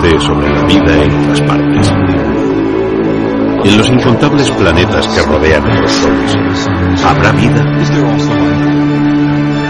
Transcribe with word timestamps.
sobre 0.00 0.48
la 0.48 0.64
vida 0.64 1.04
en 1.04 1.20
otras 1.20 1.40
partes. 1.42 1.92
En 3.64 3.76
los 3.76 3.88
incontables 3.90 4.50
planetas 4.52 5.06
que 5.08 5.22
rodean 5.22 5.62
a 5.62 5.80
los 5.82 5.90
soles, 5.90 6.38
¿habrá 7.04 7.32
vida? 7.32 7.62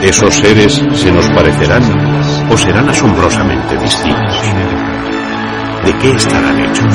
¿Esos 0.02 0.32
seres 0.32 0.80
se 0.92 1.12
nos 1.12 1.28
parecerán 1.30 1.82
o 2.48 2.56
serán 2.56 2.88
asombrosamente 2.88 3.76
distintos? 3.78 4.42
¿De 5.84 5.92
qué 5.98 6.10
estarán 6.12 6.60
hechos? 6.60 6.94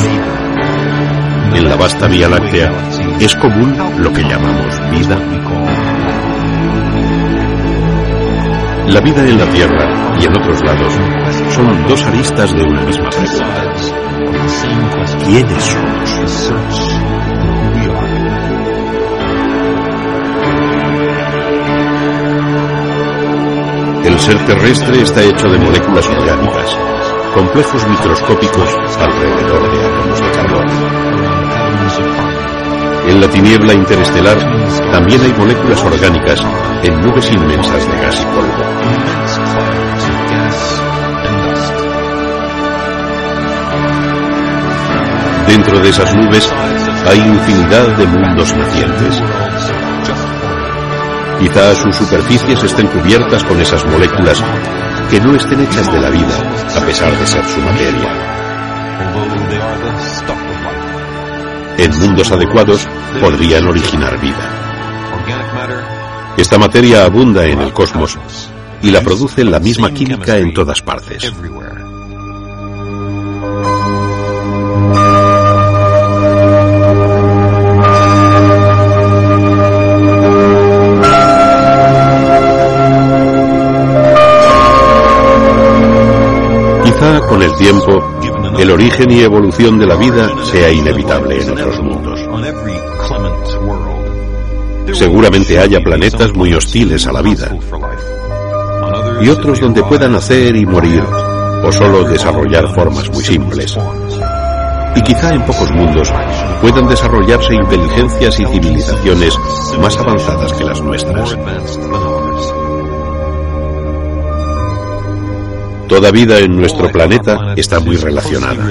En 1.56 1.70
la 1.70 1.76
vasta 1.76 2.08
Vía 2.08 2.30
Láctea 2.30 2.72
es 3.20 3.36
común 3.36 3.76
lo 4.00 4.14
que 4.14 4.22
llamamos 4.22 4.92
vida. 4.92 5.20
La 8.88 9.02
vida 9.02 9.26
en 9.26 9.38
la 9.38 9.46
Tierra 9.48 10.16
y 10.22 10.26
en 10.26 10.32
otros 10.32 10.62
lados 10.64 10.94
son 11.52 11.88
dos 11.88 12.04
aristas 12.04 12.54
de 12.54 12.64
una 12.64 12.82
misma 12.82 13.10
pregunta. 13.10 13.66
¿Quiénes 15.26 15.64
somos? 15.64 16.96
El 24.06 24.20
ser 24.20 24.46
terrestre 24.46 25.02
está 25.02 25.24
hecho 25.24 25.50
de 25.50 25.58
moléculas 25.58 26.08
orgánicas, 26.08 26.78
complejos 27.34 27.88
microscópicos 27.88 28.70
alrededor 29.00 29.72
de 29.72 29.86
átomos 29.86 30.22
de 30.22 30.32
carbón. 30.32 30.66
En 33.08 33.22
la 33.22 33.30
tiniebla 33.30 33.74
interestelar 33.74 34.38
también 34.92 35.22
hay 35.22 35.34
moléculas 35.34 35.84
orgánicas 35.84 36.40
en 36.84 37.02
nubes 37.02 37.32
inmensas 37.32 37.86
de 37.88 37.98
gas 37.98 38.22
y 38.22 38.26
polvo. 38.26 38.55
Dentro 45.48 45.80
de 45.80 45.90
esas 45.90 46.16
nubes 46.16 46.52
hay 47.08 47.20
infinidad 47.20 47.98
de 47.98 48.08
mundos 48.08 48.56
nacientes. 48.56 49.22
Quizá 51.40 51.76
sus 51.76 51.96
superficies 51.96 52.64
estén 52.64 52.88
cubiertas 52.88 53.44
con 53.44 53.60
esas 53.62 53.86
moléculas 53.86 54.42
que 55.10 55.20
no 55.20 55.36
estén 55.36 55.62
hechas 55.62 55.92
de 55.92 56.00
la 56.00 56.10
vida, 56.10 56.36
a 56.76 56.86
pesar 56.86 57.18
de 57.18 57.28
ser 57.28 57.46
su 57.46 57.62
materia. 57.62 58.36
En 61.78 62.00
mundos 62.00 62.32
adecuados 62.32 62.88
podrían 63.20 63.68
originar 63.68 64.20
vida. 64.20 64.50
Esta 66.38 66.58
materia 66.58 67.06
abunda 67.06 67.46
en 67.46 67.62
el 67.62 67.72
cosmos 67.72 68.18
y 68.82 68.92
la 68.92 69.02
produce 69.02 69.44
la 69.44 69.60
misma 69.60 69.92
química 69.92 70.38
en 70.38 70.54
todas 70.54 70.82
partes. 70.82 71.32
Tiempo 87.58 88.20
el 88.60 88.72
origen 88.72 89.12
y 89.12 89.22
evolución 89.22 89.78
de 89.78 89.86
la 89.86 89.96
vida 89.96 90.30
sea 90.44 90.72
inevitable 90.72 91.42
en 91.42 91.52
otros 91.52 91.80
mundos. 91.82 92.20
Seguramente 94.94 95.60
haya 95.60 95.80
planetas 95.80 96.34
muy 96.34 96.54
hostiles 96.54 97.06
a 97.08 97.12
la 97.12 97.22
vida 97.22 97.58
y 99.22 99.30
otros 99.30 99.60
donde 99.60 99.84
puedan 99.84 100.14
nacer 100.14 100.56
y 100.56 100.66
morir 100.66 101.04
o 101.64 101.72
solo 101.72 102.04
desarrollar 102.04 102.68
formas 102.74 103.10
muy 103.10 103.24
simples. 103.24 103.78
Y 104.96 105.02
quizá 105.02 105.34
en 105.34 105.46
pocos 105.46 105.72
mundos 105.72 106.14
puedan 106.62 106.88
desarrollarse 106.88 107.54
inteligencias 107.54 108.40
y 108.40 108.46
civilizaciones 108.46 109.38
más 109.82 109.98
avanzadas 109.98 110.54
que 110.54 110.64
las 110.64 110.82
nuestras. 110.82 111.38
Toda 115.88 116.10
vida 116.12 116.40
en 116.40 116.56
nuestro 116.56 116.92
planeta 116.92 117.54
está 117.56 117.80
muy 117.80 117.96
relacionada. 117.98 118.66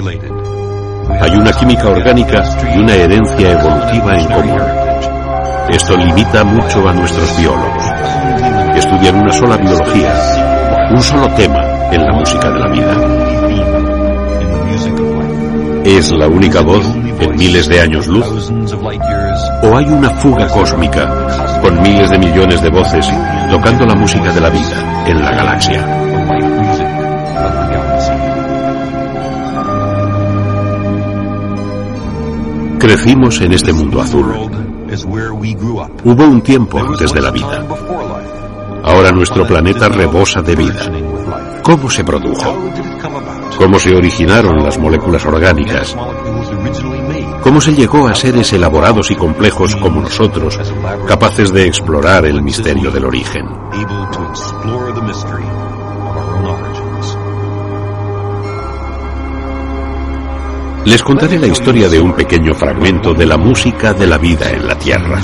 Hay 1.21 1.31
una 1.37 1.53
química 1.53 1.89
orgánica 1.89 2.43
y 2.75 2.79
una 2.79 2.95
herencia 2.95 3.53
evolutiva 3.53 4.15
en 4.19 4.27
común. 4.27 4.61
Esto 5.71 5.97
limita 5.97 6.43
mucho 6.45 6.89
a 6.89 6.93
nuestros 6.93 7.37
biólogos. 7.39 7.85
Estudian 8.77 9.17
una 9.17 9.33
sola 9.33 9.57
biología, 9.57 10.89
un 10.91 11.03
solo 11.03 11.29
tema 11.35 11.61
en 11.93 12.03
la 12.03 12.13
música 12.15 12.51
de 12.51 12.59
la 12.59 12.69
vida. 12.69 13.25
¿Es 15.85 16.11
la 16.11 16.27
única 16.27 16.63
voz 16.63 16.85
en 17.21 17.37
miles 17.37 17.69
de 17.69 17.81
años 17.81 18.09
luz? 18.09 18.51
¿O 19.63 19.77
hay 19.77 19.87
una 19.87 20.11
fuga 20.11 20.49
cósmica 20.49 21.61
con 21.63 21.81
miles 21.81 22.11
de 22.11 22.19
millones 22.19 22.61
de 22.61 22.71
voces 22.71 23.09
tocando 23.51 23.87
la 23.87 23.95
música 23.95 24.33
de 24.33 24.41
la 24.41 24.51
vida 24.51 25.05
en 25.07 25.23
la 25.23 25.31
galaxia? 25.31 26.84
Crecimos 32.79 33.41
en 33.41 33.53
este 33.53 33.73
mundo 33.73 34.03
azul. 34.03 34.27
Hubo 36.05 36.25
un 36.25 36.43
tiempo 36.43 36.79
antes 36.79 37.13
de 37.13 37.23
la 37.23 37.31
vida. 37.31 37.67
Ahora 38.83 39.11
nuestro 39.11 39.47
planeta 39.47 39.89
rebosa 39.89 40.43
de 40.43 40.55
vida. 40.55 40.93
¿Cómo 41.63 41.89
se 41.89 42.05
produjo? 42.05 42.55
¿Cómo 43.57 43.79
se 43.79 43.95
originaron 43.97 44.63
las 44.63 44.79
moléculas 44.79 45.25
orgánicas? 45.25 45.97
¿Cómo 47.43 47.61
se 47.61 47.75
llegó 47.75 48.07
a 48.07 48.15
seres 48.15 48.53
elaborados 48.53 49.11
y 49.11 49.17
complejos 49.17 49.77
como 49.77 50.03
nosotros, 50.03 50.59
capaces 51.07 51.53
de 51.53 51.67
explorar 51.67 52.27
el 52.27 52.43
misterio 52.43 52.91
del 52.91 53.07
origen? 53.07 53.47
Les 60.87 61.03
contaré 61.03 61.39
la 61.39 61.47
historia 61.47 61.89
de 61.89 61.99
un 61.99 62.13
pequeño 62.13 62.53
fragmento 62.55 63.15
de 63.15 63.25
la 63.25 63.39
música 63.39 63.95
de 63.95 64.07
la 64.07 64.19
vida 64.19 64.51
en 64.51 64.67
la 64.67 64.79
Tierra. 64.79 65.19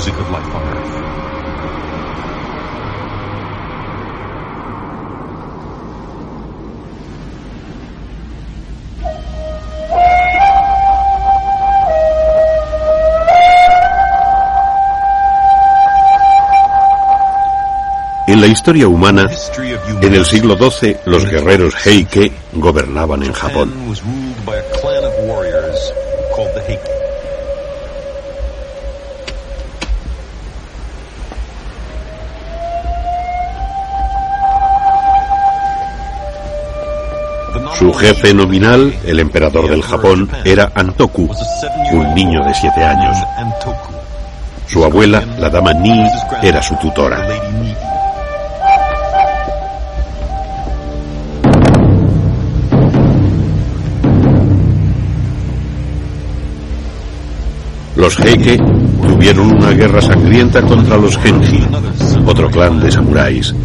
En 18.27 18.41
la 18.41 18.47
historia 18.47 18.87
humana, 18.87 19.29
en 20.01 20.13
el 20.15 20.25
siglo 20.25 20.57
XII, 20.57 20.97
los 21.05 21.25
guerreros 21.25 21.75
Heike 21.85 22.31
gobernaban 22.53 23.21
en 23.21 23.33
Japón. 23.33 23.71
Su 37.81 37.91
jefe 37.93 38.31
nominal, 38.31 38.93
el 39.07 39.19
emperador 39.19 39.67
del 39.67 39.81
Japón, 39.81 40.29
era 40.45 40.71
Antoku, 40.75 41.27
un 41.93 42.13
niño 42.13 42.43
de 42.45 42.53
siete 42.53 42.83
años. 42.83 43.17
Su 44.67 44.85
abuela, 44.85 45.25
la 45.39 45.49
dama 45.49 45.73
Ni, 45.73 45.99
era 46.43 46.61
su 46.61 46.75
tutora. 46.75 47.27
Los 57.95 58.19
Heike 58.19 58.57
tuvieron 59.07 59.53
una 59.53 59.71
guerra 59.71 60.03
sangrienta 60.03 60.61
contra 60.61 60.97
los 60.97 61.17
Genji, 61.17 61.65
otro 62.27 62.47
clan 62.51 62.79
de 62.79 62.91
samuráis. 62.91 63.55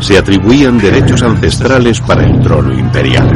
Se 0.00 0.18
atribuían 0.18 0.78
derechos 0.78 1.22
ancestrales 1.22 2.00
para 2.00 2.24
el 2.24 2.40
trono 2.40 2.72
imperial. 2.72 3.28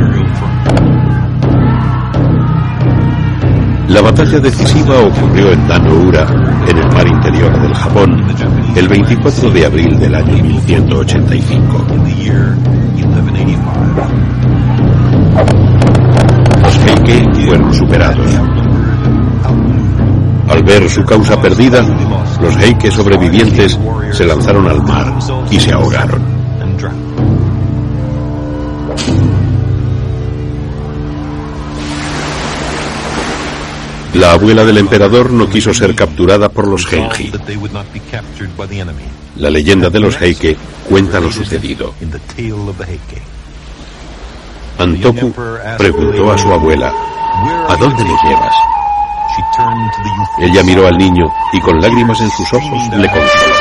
La 3.88 4.00
batalla 4.00 4.38
decisiva 4.40 5.00
ocurrió 5.00 5.52
en 5.52 5.68
Danoura, 5.68 6.26
en 6.66 6.78
el 6.78 6.92
mar 6.92 7.06
interior 7.06 7.60
del 7.60 7.74
Japón, 7.74 8.24
el 8.74 8.88
24 8.88 9.50
de 9.50 9.66
abril 9.66 9.98
del 9.98 10.14
año 10.14 10.42
1185. 10.42 11.86
Los 16.62 16.78
Heike 16.78 17.44
fueron 17.44 17.74
superados. 17.74 18.26
Al 20.48 20.62
ver 20.62 20.88
su 20.88 21.04
causa 21.04 21.40
perdida, 21.40 21.82
los 22.42 22.56
Heike 22.56 22.90
sobrevivientes 22.90 23.78
se 24.10 24.26
lanzaron 24.26 24.66
al 24.68 24.82
mar 24.82 25.14
y 25.50 25.60
se 25.60 25.72
ahogaron. 25.72 26.20
La 34.14 34.32
abuela 34.32 34.64
del 34.64 34.78
emperador 34.78 35.30
no 35.30 35.48
quiso 35.48 35.72
ser 35.72 35.94
capturada 35.94 36.48
por 36.50 36.68
los 36.68 36.84
Genji. 36.86 37.32
La 39.36 39.48
leyenda 39.48 39.88
de 39.88 40.00
los 40.00 40.20
Heike 40.20 40.56
cuenta 40.88 41.18
lo 41.18 41.32
sucedido. 41.32 41.94
Antoku 44.78 45.32
preguntó 45.78 46.32
a 46.32 46.38
su 46.38 46.52
abuela, 46.52 46.92
¿a 47.68 47.76
dónde 47.76 48.04
me 48.04 48.16
llevas? 48.28 48.54
Ella 50.38 50.62
miró 50.62 50.86
al 50.86 50.98
niño 50.98 51.32
y 51.52 51.60
con 51.60 51.80
lágrimas 51.80 52.20
en 52.20 52.30
sus 52.30 52.52
ojos 52.52 52.88
le 52.96 53.08
consoló. 53.08 53.54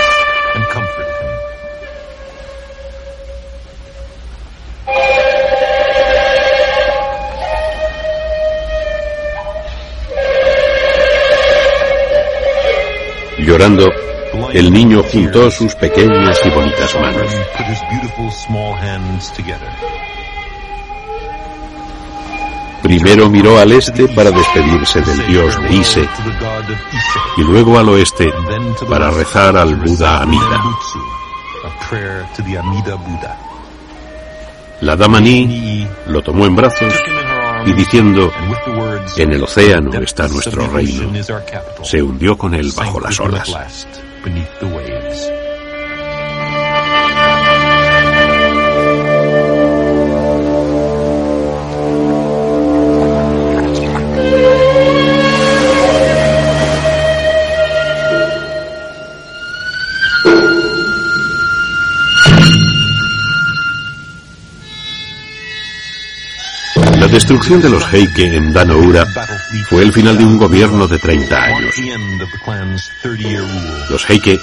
Llorando, 13.40 13.88
el 14.54 14.72
niño 14.72 15.04
juntó 15.04 15.50
sus 15.52 15.74
pequeñas 15.76 16.40
y 16.46 16.50
bonitas 16.52 16.96
manos. 16.96 17.32
Primero 22.82 23.30
miró 23.30 23.60
al 23.60 23.72
este 23.72 24.08
para 24.10 24.32
despedirse 24.32 25.02
del 25.02 25.28
dios 25.28 25.62
de 25.62 25.76
Ise 25.76 26.10
y 27.38 27.42
luego 27.44 27.78
al 27.78 27.90
oeste 27.90 28.32
para 28.90 29.12
rezar 29.12 29.56
al 29.56 29.76
Buda 29.76 30.22
Amida. 30.22 30.62
La 34.82 34.96
dama 34.96 35.20
Ni 35.22 35.88
lo 36.08 36.22
tomó 36.22 36.46
en 36.46 36.56
brazos 36.56 36.94
y 37.66 37.74
diciendo, 37.74 38.32
en 39.18 39.34
el 39.34 39.44
océano 39.44 39.94
está 40.02 40.28
nuestro 40.28 40.68
reino, 40.68 41.12
se 41.84 42.02
hundió 42.02 42.38
con 42.38 42.56
él 42.56 42.72
bajo 42.76 43.00
las 43.00 43.20
olas. 43.20 43.88
Destrucción 67.12 67.62
de 67.62 67.70
los 67.70 67.84
Heike 67.94 68.36
en 68.36 68.54
Danoura 68.54 69.06
fue 69.70 69.84
el 69.84 69.92
final 69.92 70.18
de 70.18 70.26
un 70.26 70.38
gobierno 70.38 70.88
de 70.88 70.98
30 70.98 71.44
años. 71.44 71.76
Los 73.90 74.10
Heike 74.10 74.40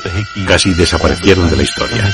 casi 0.47 0.75
desaparecieron 0.75 1.49
de 1.49 1.56
la 1.56 1.62
historia. 1.62 2.11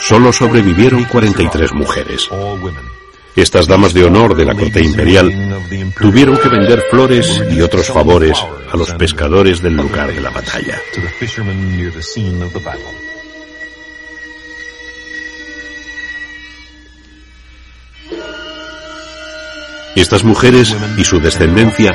Solo 0.00 0.32
sobrevivieron 0.32 1.04
43 1.04 1.74
mujeres. 1.74 2.30
Estas 3.36 3.68
damas 3.68 3.92
de 3.92 4.04
honor 4.04 4.34
de 4.34 4.46
la 4.46 4.54
corte 4.54 4.82
imperial 4.82 5.30
tuvieron 6.00 6.38
que 6.38 6.48
vender 6.48 6.82
flores 6.90 7.42
y 7.50 7.60
otros 7.60 7.88
favores 7.88 8.38
a 8.72 8.76
los 8.76 8.92
pescadores 8.94 9.60
del 9.60 9.76
lugar 9.76 10.12
de 10.12 10.20
la 10.20 10.30
batalla. 10.30 10.80
Estas 19.98 20.22
mujeres 20.22 20.76
y 20.96 21.04
su 21.04 21.18
descendencia 21.18 21.92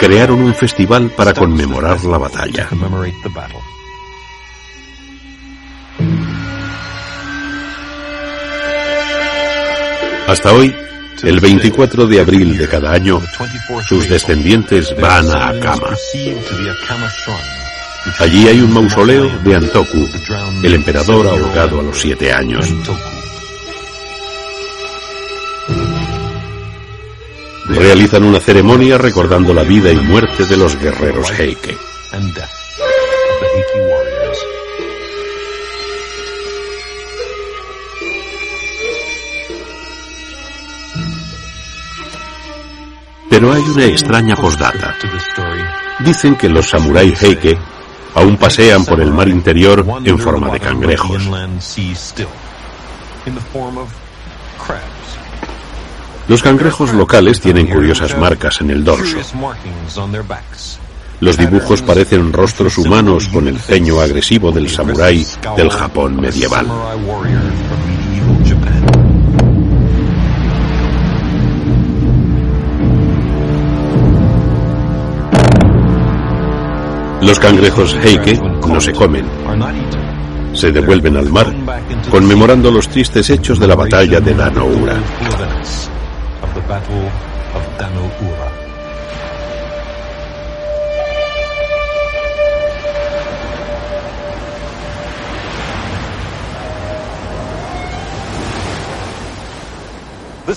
crearon 0.00 0.40
un 0.40 0.52
festival 0.52 1.12
para 1.16 1.32
conmemorar 1.32 2.02
la 2.04 2.18
batalla. 2.18 2.68
Hasta 10.26 10.52
hoy, 10.52 10.74
el 11.22 11.38
24 11.38 12.08
de 12.08 12.20
abril 12.20 12.58
de 12.58 12.66
cada 12.66 12.92
año, 12.92 13.22
sus 13.88 14.08
descendientes 14.08 14.92
van 15.00 15.30
a 15.30 15.50
Akama. 15.50 15.94
Allí 18.18 18.48
hay 18.48 18.60
un 18.60 18.74
mausoleo 18.74 19.28
de 19.38 19.54
Antoku, 19.54 20.08
el 20.64 20.74
emperador 20.74 21.28
ahogado 21.28 21.78
a 21.78 21.82
los 21.84 22.00
siete 22.00 22.32
años. 22.32 22.66
Realizan 27.74 28.24
una 28.24 28.40
ceremonia 28.40 28.98
recordando 28.98 29.54
la 29.54 29.62
vida 29.62 29.92
y 29.92 29.96
muerte 29.96 30.44
de 30.46 30.56
los 30.56 30.76
guerreros 30.78 31.30
Heike. 31.30 31.76
Pero 43.28 43.52
hay 43.52 43.62
una 43.62 43.84
extraña 43.84 44.36
postdata. 44.36 44.96
Dicen 46.00 46.36
que 46.36 46.48
los 46.48 46.68
samuráis 46.68 47.22
Heike 47.22 47.56
aún 48.14 48.36
pasean 48.36 48.84
por 48.84 49.00
el 49.00 49.12
mar 49.12 49.28
interior 49.28 49.86
en 50.04 50.18
forma 50.18 50.50
de 50.50 50.60
cangrejos. 50.60 51.22
Los 56.30 56.44
cangrejos 56.44 56.94
locales 56.94 57.40
tienen 57.40 57.66
curiosas 57.66 58.16
marcas 58.16 58.60
en 58.60 58.70
el 58.70 58.84
dorso. 58.84 59.18
Los 61.18 61.36
dibujos 61.36 61.82
parecen 61.82 62.32
rostros 62.32 62.78
humanos 62.78 63.26
con 63.32 63.48
el 63.48 63.58
ceño 63.58 64.00
agresivo 64.00 64.52
del 64.52 64.68
samurái 64.70 65.26
del 65.56 65.70
Japón 65.70 66.20
medieval. 66.20 66.68
Los 77.22 77.40
cangrejos 77.40 77.96
Heike 78.04 78.40
no 78.68 78.80
se 78.80 78.92
comen. 78.92 79.26
Se 80.52 80.70
devuelven 80.70 81.16
al 81.16 81.28
mar, 81.28 81.52
conmemorando 82.08 82.70
los 82.70 82.88
tristes 82.88 83.28
hechos 83.30 83.58
de 83.58 83.66
la 83.66 83.74
batalla 83.74 84.20
de 84.20 84.32
Danoura. 87.78 88.70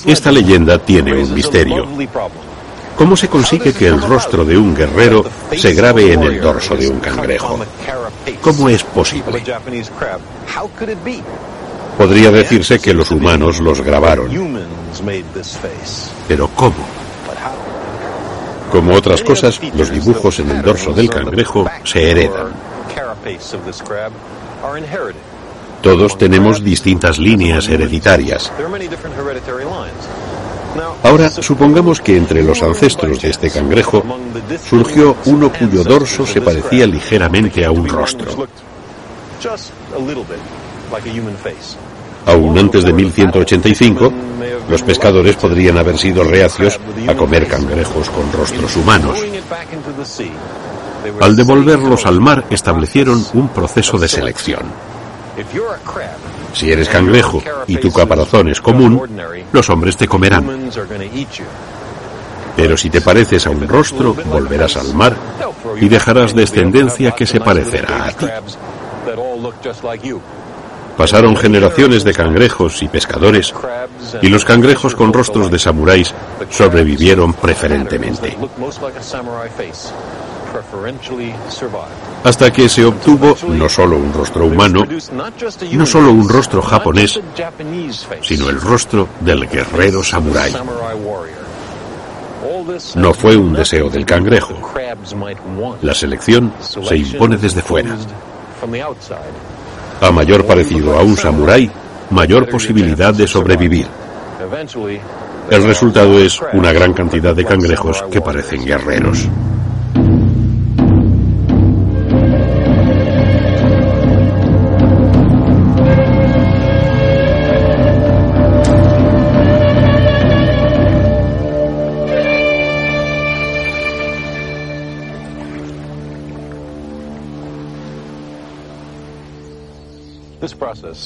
Esta 0.05 0.31
leyenda 0.31 0.79
tiene 0.79 1.13
un 1.13 1.33
misterio. 1.33 1.87
¿Cómo 2.97 3.17
se 3.17 3.27
consigue 3.27 3.73
que 3.73 3.87
el 3.87 4.01
rostro 4.01 4.45
de 4.45 4.57
un 4.57 4.75
guerrero 4.75 5.25
se 5.55 5.73
grabe 5.73 6.13
en 6.13 6.23
el 6.23 6.41
dorso 6.41 6.75
de 6.75 6.87
un 6.87 6.99
cangrejo? 6.99 7.59
¿Cómo 8.41 8.69
es 8.69 8.83
posible? 8.83 9.43
Podría 11.97 12.31
decirse 12.31 12.79
que 12.79 12.93
los 12.93 13.11
humanos 13.11 13.59
los 13.59 13.81
grabaron. 13.81 14.29
Pero 16.27 16.49
¿cómo? 16.55 16.75
Como 18.71 18.95
otras 18.95 19.21
cosas, 19.21 19.59
los 19.75 19.91
dibujos 19.91 20.39
en 20.39 20.49
el 20.49 20.61
dorso 20.61 20.93
del 20.93 21.09
cangrejo 21.09 21.65
se 21.83 22.11
heredan. 22.11 22.47
Todos 25.81 26.17
tenemos 26.17 26.63
distintas 26.63 27.19
líneas 27.19 27.67
hereditarias. 27.67 28.51
Ahora, 31.03 31.29
supongamos 31.29 32.01
que 32.01 32.17
entre 32.17 32.41
los 32.41 32.63
ancestros 32.63 33.21
de 33.21 33.29
este 33.29 33.51
cangrejo 33.51 34.03
surgió 34.67 35.17
uno 35.25 35.51
cuyo 35.51 35.83
dorso 35.83 36.25
se 36.25 36.41
parecía 36.41 36.87
ligeramente 36.87 37.65
a 37.65 37.71
un 37.71 37.87
rostro. 37.87 38.47
Aún 42.25 42.57
antes 42.57 42.83
de 42.83 42.93
1185, 42.93 44.13
los 44.69 44.81
pescadores 44.81 45.35
podrían 45.35 45.77
haber 45.77 45.97
sido 45.97 46.23
reacios 46.23 46.79
a 47.07 47.15
comer 47.15 47.47
cangrejos 47.47 48.09
con 48.09 48.31
rostros 48.31 48.75
humanos. 48.77 49.17
Al 51.19 51.35
devolverlos 51.35 52.05
al 52.05 52.21
mar 52.21 52.45
establecieron 52.49 53.25
un 53.33 53.49
proceso 53.49 53.97
de 53.97 54.07
selección. 54.07 54.63
Si 56.53 56.71
eres 56.71 56.87
cangrejo 56.87 57.41
y 57.67 57.77
tu 57.77 57.91
caparazón 57.91 58.49
es 58.49 58.61
común, 58.61 59.01
los 59.51 59.69
hombres 59.69 59.97
te 59.97 60.07
comerán. 60.07 60.69
Pero 62.55 62.77
si 62.77 62.89
te 62.89 63.01
pareces 63.01 63.47
a 63.47 63.49
un 63.49 63.67
rostro, 63.67 64.13
volverás 64.13 64.77
al 64.77 64.93
mar 64.93 65.15
y 65.81 65.89
dejarás 65.89 66.35
descendencia 66.35 67.11
que 67.11 67.25
se 67.25 67.39
parecerá 67.39 68.05
a 68.05 68.11
ti. 68.11 68.27
Pasaron 70.97 71.35
generaciones 71.35 72.03
de 72.03 72.13
cangrejos 72.13 72.83
y 72.83 72.87
pescadores, 72.87 73.53
y 74.21 74.27
los 74.27 74.45
cangrejos 74.45 74.95
con 74.95 75.11
rostros 75.11 75.49
de 75.49 75.59
samuráis 75.59 76.13
sobrevivieron 76.49 77.33
preferentemente. 77.33 78.37
Hasta 82.23 82.51
que 82.51 82.69
se 82.69 82.85
obtuvo 82.85 83.35
no 83.47 83.67
solo 83.67 83.97
un 83.97 84.13
rostro 84.13 84.45
humano, 84.45 84.85
no 85.71 85.85
solo 85.85 86.11
un 86.11 86.29
rostro 86.29 86.61
japonés, 86.61 87.19
sino 88.21 88.49
el 88.49 88.61
rostro 88.61 89.07
del 89.21 89.47
guerrero 89.49 90.03
samurái. 90.03 90.53
No 92.95 93.13
fue 93.13 93.35
un 93.35 93.53
deseo 93.53 93.89
del 93.89 94.05
cangrejo. 94.05 94.55
La 95.81 95.93
selección 95.93 96.53
se 96.59 96.97
impone 96.97 97.37
desde 97.37 97.61
fuera. 97.61 97.97
A 100.03 100.11
mayor 100.11 100.45
parecido 100.45 100.99
a 100.99 101.01
un 101.01 101.15
samurái, 101.15 101.71
mayor 102.09 102.49
posibilidad 102.49 103.13
de 103.13 103.25
sobrevivir. 103.25 103.87
El 105.49 105.63
resultado 105.63 106.19
es 106.19 106.41
una 106.51 106.73
gran 106.73 106.91
cantidad 106.91 107.33
de 107.33 107.45
cangrejos 107.45 108.03
que 108.11 108.19
parecen 108.19 108.65
guerreros. 108.65 109.29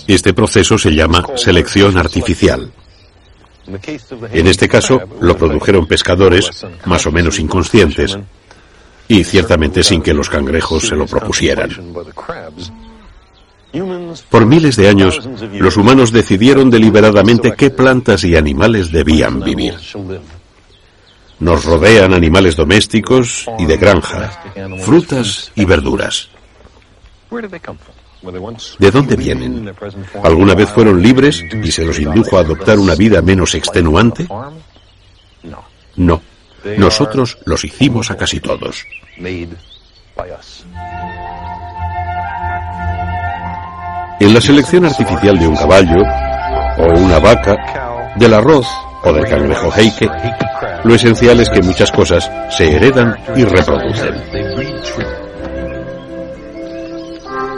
Este 0.07 0.33
proceso 0.33 0.77
se 0.77 0.91
llama 0.91 1.25
selección 1.35 1.97
artificial. 1.97 2.71
En 4.31 4.47
este 4.47 4.69
caso, 4.69 5.01
lo 5.19 5.37
produjeron 5.37 5.85
pescadores 5.85 6.65
más 6.85 7.05
o 7.05 7.11
menos 7.11 7.39
inconscientes 7.39 8.17
y 9.07 9.23
ciertamente 9.23 9.83
sin 9.83 10.01
que 10.01 10.13
los 10.13 10.29
cangrejos 10.29 10.87
se 10.87 10.95
lo 10.95 11.05
propusieran. 11.05 11.69
Por 14.29 14.45
miles 14.45 14.75
de 14.77 14.87
años, 14.87 15.19
los 15.53 15.77
humanos 15.77 16.11
decidieron 16.11 16.69
deliberadamente 16.69 17.53
qué 17.55 17.69
plantas 17.69 18.23
y 18.23 18.35
animales 18.35 18.91
debían 18.91 19.41
vivir. 19.41 19.75
Nos 21.39 21.65
rodean 21.65 22.13
animales 22.13 22.55
domésticos 22.55 23.45
y 23.59 23.65
de 23.65 23.77
granja, 23.77 24.41
frutas 24.79 25.51
y 25.55 25.65
verduras. 25.65 26.29
¿De 28.79 28.91
dónde 28.91 29.15
vienen? 29.15 29.73
¿Alguna 30.23 30.55
vez 30.55 30.69
fueron 30.69 31.01
libres 31.01 31.43
y 31.63 31.71
se 31.71 31.85
los 31.85 31.99
indujo 31.99 32.37
a 32.37 32.41
adoptar 32.41 32.79
una 32.79 32.95
vida 32.95 33.21
menos 33.21 33.53
extenuante? 33.55 34.27
No. 35.95 36.21
Nosotros 36.77 37.37
los 37.45 37.63
hicimos 37.63 38.11
a 38.11 38.17
casi 38.17 38.39
todos. 38.39 38.83
En 44.19 44.33
la 44.33 44.41
selección 44.41 44.85
artificial 44.85 45.37
de 45.37 45.47
un 45.47 45.55
caballo, 45.55 46.01
o 46.79 46.99
una 46.99 47.19
vaca, 47.19 48.13
del 48.15 48.33
arroz 48.33 48.67
o 49.03 49.13
del 49.13 49.25
cangrejo 49.25 49.71
heike, 49.71 50.09
lo 50.83 50.95
esencial 50.95 51.39
es 51.39 51.49
que 51.49 51.61
muchas 51.61 51.91
cosas 51.91 52.29
se 52.49 52.75
heredan 52.75 53.15
y 53.35 53.43
reproducen. 53.43 55.26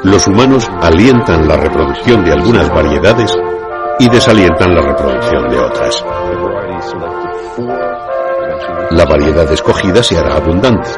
Los 0.03 0.27
humanos 0.27 0.70
alientan 0.82 1.48
la 1.48 1.58
reproducción 1.58 2.24
de 2.24 2.32
algunas 2.32 2.70
variedades 2.70 3.38
y 4.00 4.10
desalientan 4.10 4.74
la 4.74 4.82
reproducción 4.82 5.50
de 5.50 5.60
otras. 5.60 6.06
La 8.91 9.06
variedad 9.06 9.51
escogida 9.51 10.01
se 10.01 10.18
hará 10.18 10.38
abundante. 10.38 10.89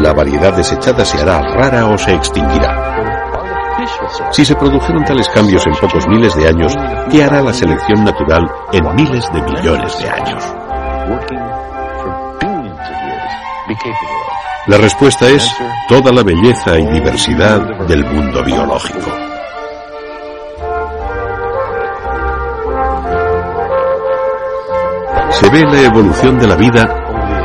La 0.00 0.12
variedad 0.12 0.54
desechada 0.54 1.04
se 1.04 1.20
hará 1.20 1.40
rara 1.40 1.86
o 1.86 1.96
se 1.96 2.12
extinguirá. 2.12 2.94
Si 4.32 4.44
se 4.44 4.54
produjeron 4.54 5.04
tales 5.04 5.28
cambios 5.30 5.66
en 5.66 5.72
pocos 5.74 6.06
miles 6.06 6.34
de 6.36 6.46
años, 6.46 6.76
¿qué 7.10 7.24
hará 7.24 7.42
la 7.42 7.52
selección 7.52 8.04
natural 8.04 8.42
en 8.72 8.94
miles 8.94 9.32
de 9.32 9.42
millones 9.42 9.98
de 9.98 10.10
años? 10.10 10.54
La 14.66 14.78
respuesta 14.78 15.28
es 15.28 15.46
toda 15.90 16.10
la 16.10 16.22
belleza 16.22 16.78
y 16.78 16.86
diversidad 16.86 17.60
del 17.86 18.02
mundo 18.02 18.42
biológico. 18.42 19.10
Se 25.32 25.50
ve 25.50 25.64
la 25.64 25.82
evolución 25.82 26.38
de 26.38 26.46
la 26.46 26.56
vida 26.56 26.82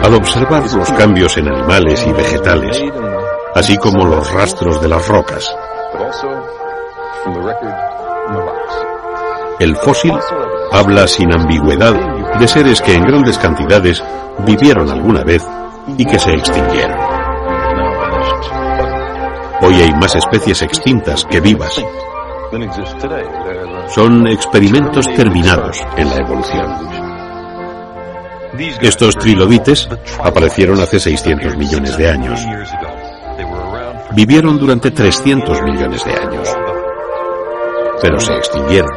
al 0.02 0.14
observar 0.14 0.64
los 0.74 0.90
cambios 0.94 1.38
en 1.38 1.50
animales 1.50 2.06
y 2.08 2.14
vegetales, 2.14 2.82
así 3.54 3.76
como 3.78 4.06
los 4.06 4.32
rastros 4.32 4.82
de 4.82 4.88
las 4.88 5.06
rocas. 5.10 5.54
El 9.60 9.76
fósil 9.76 10.14
habla 10.72 11.06
sin 11.06 11.34
ambigüedad 11.34 11.94
de 12.40 12.48
seres 12.48 12.82
que 12.82 12.96
en 12.96 13.04
grandes 13.04 13.38
cantidades 13.38 14.02
vivieron 14.46 14.90
alguna 14.90 15.26
vez 15.26 15.46
y 15.98 16.06
que 16.06 16.18
se 16.18 16.32
extinguieron. 16.34 17.09
Hoy 19.62 19.76
hay 19.76 19.92
más 19.94 20.16
especies 20.16 20.62
extintas 20.62 21.26
que 21.26 21.42
vivas. 21.42 21.84
Son 23.90 24.28
experimentos 24.28 25.06
terminados 25.16 25.82
en 25.98 26.10
la 26.10 26.16
evolución. 26.16 27.10
Estos 28.82 29.16
trilobites 29.18 29.90
aparecieron 30.24 30.80
hace 30.80 31.00
600 31.00 31.58
millones 31.58 31.98
de 31.98 32.10
años. 32.10 32.40
Vivieron 34.12 34.58
durante 34.58 34.92
300 34.92 35.62
millones 35.62 36.06
de 36.06 36.14
años. 36.14 36.50
Pero 38.02 38.20
se 38.20 38.34
extinguieron. 38.34 38.92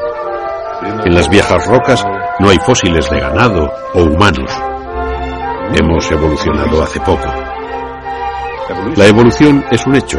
En 1.04 1.14
las 1.14 1.28
viejas 1.28 1.66
rocas 1.66 2.04
no 2.38 2.50
hay 2.50 2.58
fósiles 2.58 3.10
de 3.10 3.20
ganado 3.20 3.72
o 3.94 4.02
humanos. 4.02 4.50
Hemos 5.74 6.10
evolucionado 6.10 6.82
hace 6.82 7.00
poco. 7.00 7.51
La 8.96 9.06
evolución 9.06 9.64
es 9.70 9.86
un 9.86 9.96
hecho, 9.96 10.18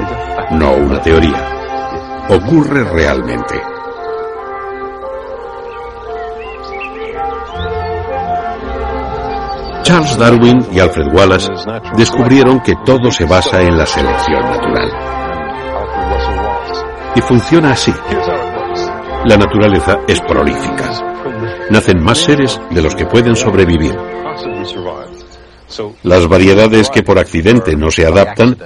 no 0.52 0.74
una 0.74 1.02
teoría. 1.02 2.26
Ocurre 2.30 2.84
realmente. 2.84 3.62
Charles 9.84 10.18
Darwin 10.18 10.66
y 10.72 10.80
Alfred 10.80 11.14
Wallace 11.14 11.52
descubrieron 11.96 12.62
que 12.62 12.74
todo 12.86 13.12
se 13.12 13.26
basa 13.26 13.62
en 13.62 13.78
la 13.78 13.86
selección 13.86 14.42
natural. 14.42 14.90
Y 17.16 17.22
funciona 17.22 17.72
así. 17.72 17.94
La 19.26 19.38
naturaleza 19.38 20.00
es 20.08 20.20
prolífica. 20.22 20.90
Nacen 21.70 22.04
más 22.04 22.18
seres 22.18 22.60
de 22.72 22.82
los 22.82 22.96
que 22.96 23.06
pueden 23.06 23.36
sobrevivir. 23.36 23.96
Las 26.04 26.28
variedades 26.28 26.90
que 26.90 27.04
por 27.04 27.20
accidente 27.20 27.76
no 27.76 27.92
se 27.92 28.06
adaptan 28.06 28.58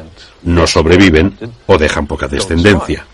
no 0.43 0.67
sobreviven 0.67 1.37
o 1.65 1.77
dejan 1.77 2.07
poca 2.07 2.27
descendencia. 2.27 3.05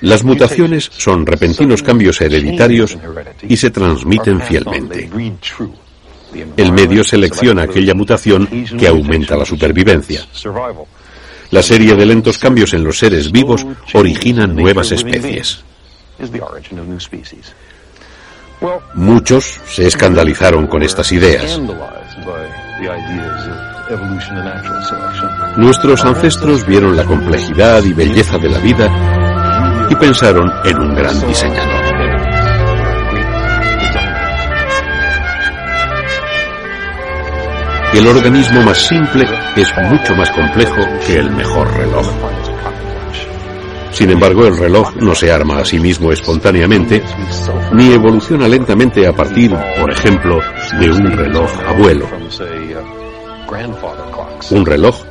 Las 0.00 0.24
mutaciones 0.24 0.90
son 0.96 1.24
repentinos 1.24 1.82
cambios 1.82 2.20
hereditarios 2.20 2.96
y 3.42 3.56
se 3.56 3.70
transmiten 3.70 4.40
fielmente. 4.40 5.08
El 6.56 6.72
medio 6.72 7.04
selecciona 7.04 7.62
aquella 7.62 7.94
mutación 7.94 8.46
que 8.78 8.88
aumenta 8.88 9.36
la 9.36 9.44
supervivencia. 9.44 10.26
La 11.50 11.62
serie 11.62 11.94
de 11.94 12.06
lentos 12.06 12.38
cambios 12.38 12.74
en 12.74 12.84
los 12.84 12.98
seres 12.98 13.30
vivos 13.30 13.64
originan 13.94 14.54
nuevas 14.54 14.90
especies. 14.92 15.60
Muchos 18.94 19.60
se 19.66 19.86
escandalizaron 19.86 20.66
con 20.66 20.82
estas 20.82 21.12
ideas. 21.12 21.60
Nuestros 25.56 26.04
ancestros 26.04 26.66
vieron 26.66 26.96
la 26.96 27.04
complejidad 27.04 27.84
y 27.84 27.92
belleza 27.92 28.38
de 28.38 28.48
la 28.48 28.58
vida 28.58 29.86
y 29.90 29.94
pensaron 29.96 30.50
en 30.64 30.78
un 30.78 30.94
gran 30.94 31.26
diseñador. 31.26 31.86
El 37.94 38.06
organismo 38.08 38.62
más 38.62 38.78
simple 38.78 39.24
es 39.56 39.68
mucho 39.88 40.14
más 40.16 40.30
complejo 40.30 40.82
que 41.06 41.16
el 41.16 41.30
mejor 41.30 41.72
reloj. 41.78 42.55
Sin 43.96 44.10
embargo, 44.10 44.46
el 44.46 44.58
reloj 44.58 44.94
no 44.96 45.14
se 45.14 45.32
arma 45.32 45.60
a 45.60 45.64
sí 45.64 45.80
mismo 45.80 46.12
espontáneamente, 46.12 47.02
ni 47.72 47.92
evoluciona 47.94 48.46
lentamente 48.46 49.06
a 49.06 49.12
partir, 49.14 49.56
por 49.80 49.90
ejemplo, 49.90 50.38
de 50.78 50.90
un 50.90 51.06
reloj 51.12 51.50
abuelo. 51.66 52.06
Un 54.50 54.66
reloj 54.66 55.02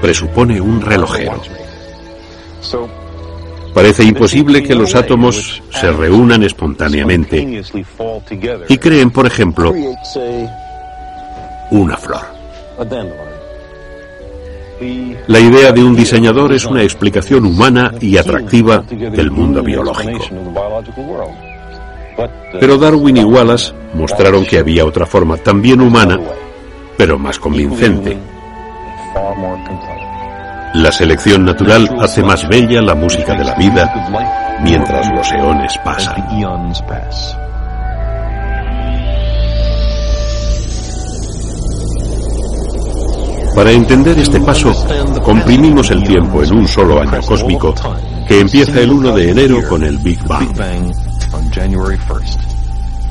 presupone 0.00 0.60
un 0.60 0.80
relojero. 0.80 1.42
Parece 3.74 4.04
imposible 4.04 4.62
que 4.62 4.76
los 4.76 4.94
átomos 4.94 5.60
se 5.70 5.90
reúnan 5.90 6.44
espontáneamente 6.44 7.64
y 8.68 8.78
creen, 8.78 9.10
por 9.10 9.26
ejemplo, 9.26 9.74
una 11.72 11.96
flor. 11.96 12.22
La 15.26 15.40
idea 15.40 15.72
de 15.72 15.82
un 15.82 15.96
diseñador 15.96 16.52
es 16.52 16.64
una 16.64 16.82
explicación 16.82 17.46
humana 17.46 17.92
y 18.00 18.16
atractiva 18.16 18.78
del 18.78 19.30
mundo 19.30 19.62
biológico. 19.62 20.24
Pero 22.58 22.78
Darwin 22.78 23.16
y 23.16 23.24
Wallace 23.24 23.72
mostraron 23.94 24.44
que 24.44 24.58
había 24.58 24.84
otra 24.84 25.06
forma 25.06 25.36
también 25.36 25.80
humana, 25.80 26.18
pero 26.96 27.18
más 27.18 27.38
convincente. 27.38 28.16
La 30.74 30.92
selección 30.92 31.44
natural 31.44 31.88
hace 32.00 32.22
más 32.22 32.46
bella 32.48 32.82
la 32.82 32.94
música 32.94 33.34
de 33.34 33.44
la 33.44 33.54
vida 33.54 34.58
mientras 34.62 35.08
los 35.10 35.32
eones 35.32 35.78
pasan. 35.84 36.14
Para 43.58 43.72
entender 43.72 44.16
este 44.16 44.38
paso, 44.38 44.72
comprimimos 45.20 45.90
el 45.90 46.04
tiempo 46.04 46.44
en 46.44 46.58
un 46.58 46.68
solo 46.68 47.00
año 47.00 47.20
cósmico 47.22 47.74
que 48.28 48.38
empieza 48.38 48.80
el 48.80 48.92
1 48.92 49.16
de 49.16 49.30
enero 49.32 49.68
con 49.68 49.82
el 49.82 49.98
Big 49.98 50.22
Bang. 50.28 50.56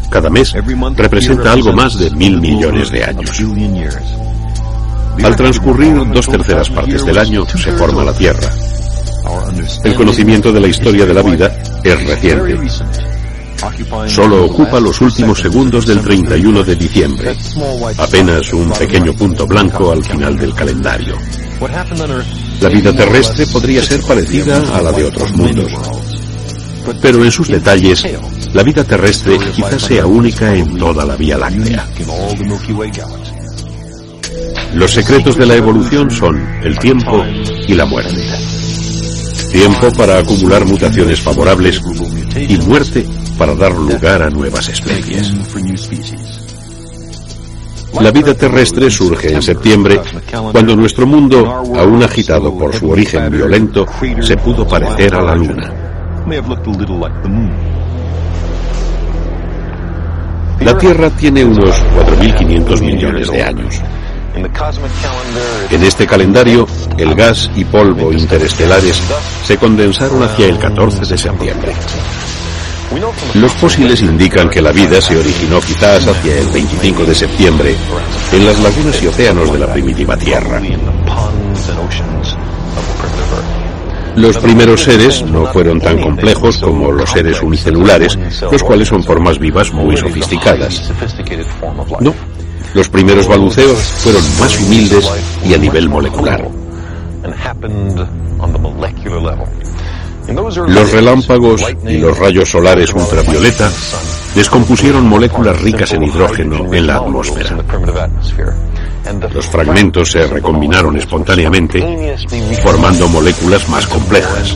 Cada 0.10 0.30
mes 0.30 0.56
representa 0.96 1.52
algo 1.52 1.74
más 1.74 2.00
de 2.00 2.12
mil 2.12 2.40
millones 2.40 2.90
de 2.92 3.04
años. 3.04 3.44
Al 5.22 5.36
transcurrir 5.36 6.10
dos 6.14 6.28
terceras 6.28 6.70
partes 6.70 7.06
del 7.06 7.18
año 7.18 7.46
se 7.46 7.74
forma 7.74 8.06
la 8.06 8.14
Tierra. 8.14 8.50
El 9.84 9.96
conocimiento 9.96 10.54
de 10.54 10.62
la 10.62 10.68
historia 10.70 11.06
de 11.06 11.14
la 11.14 11.24
vida 11.24 11.62
es 11.84 12.08
reciente. 12.08 12.58
Solo 14.08 14.46
ocupa 14.46 14.80
los 14.80 15.02
últimos 15.02 15.40
segundos 15.40 15.86
del 15.86 16.02
31 16.02 16.64
de 16.64 16.76
diciembre, 16.76 17.36
apenas 17.98 18.54
un 18.54 18.72
pequeño 18.72 19.14
punto 19.14 19.48
blanco 19.48 19.92
al 19.92 20.04
final 20.04 20.38
del 20.38 20.54
calendario. 20.54 21.18
La 22.62 22.70
vida 22.70 22.94
terrestre 22.94 23.48
podría 23.48 23.82
ser 23.82 24.02
parecida 24.02 24.62
a 24.76 24.82
la 24.82 24.92
de 24.92 25.06
otros 25.06 25.32
mundos, 25.34 25.72
pero 27.02 27.24
en 27.24 27.32
sus 27.32 27.48
detalles, 27.48 28.06
la 28.54 28.64
vida 28.64 28.84
terrestre 28.84 29.38
quizás 29.56 29.82
sea 29.82 30.06
única 30.06 30.54
en 30.54 30.78
toda 30.78 31.06
la 31.06 31.16
Vía 31.16 31.38
Láctea. 31.38 31.88
Los 34.74 34.92
secretos 34.92 35.36
de 35.38 35.46
la 35.46 35.56
evolución 35.56 36.12
son 36.12 36.38
el 36.64 36.78
tiempo 36.78 37.26
y 37.68 37.74
la 37.74 37.86
muerte. 37.86 38.22
Tiempo 39.52 39.92
para 39.98 40.20
acumular 40.20 40.66
mutaciones 40.66 41.22
favorables 41.22 41.82
y 42.36 42.58
muerte 42.58 43.06
para 43.38 43.56
dar 43.56 43.72
lugar 43.74 44.22
a 44.22 44.30
nuevas 44.30 44.68
especies. 44.70 45.34
La 48.02 48.12
vida 48.12 48.34
terrestre 48.34 48.92
surge 48.92 49.34
en 49.34 49.42
septiembre, 49.42 50.00
cuando 50.52 50.76
nuestro 50.76 51.08
mundo, 51.08 51.64
aún 51.76 52.04
agitado 52.04 52.56
por 52.56 52.76
su 52.76 52.90
origen 52.90 53.32
violento, 53.32 53.86
se 54.22 54.38
pudo 54.38 54.68
parecer 54.68 55.16
a 55.16 55.22
la 55.22 55.36
Luna. 55.36 55.74
La 60.60 60.78
Tierra 60.78 61.10
tiene 61.12 61.46
unos 61.46 61.72
4.500 61.72 62.82
millones 62.82 63.32
de 63.32 63.44
años. 63.44 63.82
En 65.70 65.84
este 65.84 66.06
calendario, 66.06 66.68
el 66.98 67.16
gas 67.16 67.50
y 67.56 67.64
polvo 67.66 68.12
interestelares 68.12 69.02
se 69.44 69.58
condensaron 69.58 70.24
hacia 70.24 70.48
el 70.48 70.58
14 70.58 71.06
de 71.06 71.18
septiembre. 71.18 71.74
Los 73.36 73.52
fósiles 73.54 74.02
indican 74.02 74.50
que 74.50 74.62
la 74.62 74.72
vida 74.72 75.02
se 75.02 75.18
originó 75.18 75.60
quizás 75.60 76.08
hacia 76.08 76.40
el 76.40 76.48
25 76.48 77.04
de 77.04 77.16
septiembre 77.16 77.76
en 78.32 78.46
las 78.46 78.60
lagunas 78.60 79.04
y 79.04 79.08
océanos 79.08 79.52
de 79.52 79.60
la 79.60 79.74
primitiva 79.74 80.16
Tierra. 80.18 80.62
Los 84.16 84.38
primeros 84.38 84.84
seres 84.84 85.22
no 85.24 85.46
fueron 85.48 85.80
tan 85.80 86.02
complejos 86.02 86.58
como 86.58 86.92
los 86.92 87.10
seres 87.12 87.42
unicelulares, 87.42 88.18
los 88.52 88.64
cuales 88.64 88.88
son 88.88 89.04
formas 89.04 89.38
vivas 89.38 89.72
muy 89.72 89.96
sofisticadas. 89.96 90.92
No, 92.00 92.16
los 92.78 92.90
primeros 92.90 93.28
baluceos 93.28 93.80
fueron 93.80 94.22
más 94.40 94.60
humildes 94.60 95.10
y 95.44 95.56
a 95.56 95.58
nivel 95.58 95.90
molecular. 95.90 96.48
Los 100.68 100.92
relámpagos 100.92 101.64
y 101.88 101.98
los 101.98 102.20
rayos 102.20 102.50
solares 102.50 102.94
ultravioleta 102.94 103.72
descompusieron 104.36 105.08
moléculas 105.08 105.60
ricas 105.60 105.92
en 105.94 106.04
hidrógeno 106.04 106.72
en 106.72 106.86
la 106.86 106.98
atmósfera. 106.98 107.58
Los 109.34 109.48
fragmentos 109.48 110.12
se 110.12 110.28
recombinaron 110.28 110.98
espontáneamente, 110.98 112.16
formando 112.62 113.08
moléculas 113.08 113.68
más 113.70 113.88
complejas. 113.88 114.56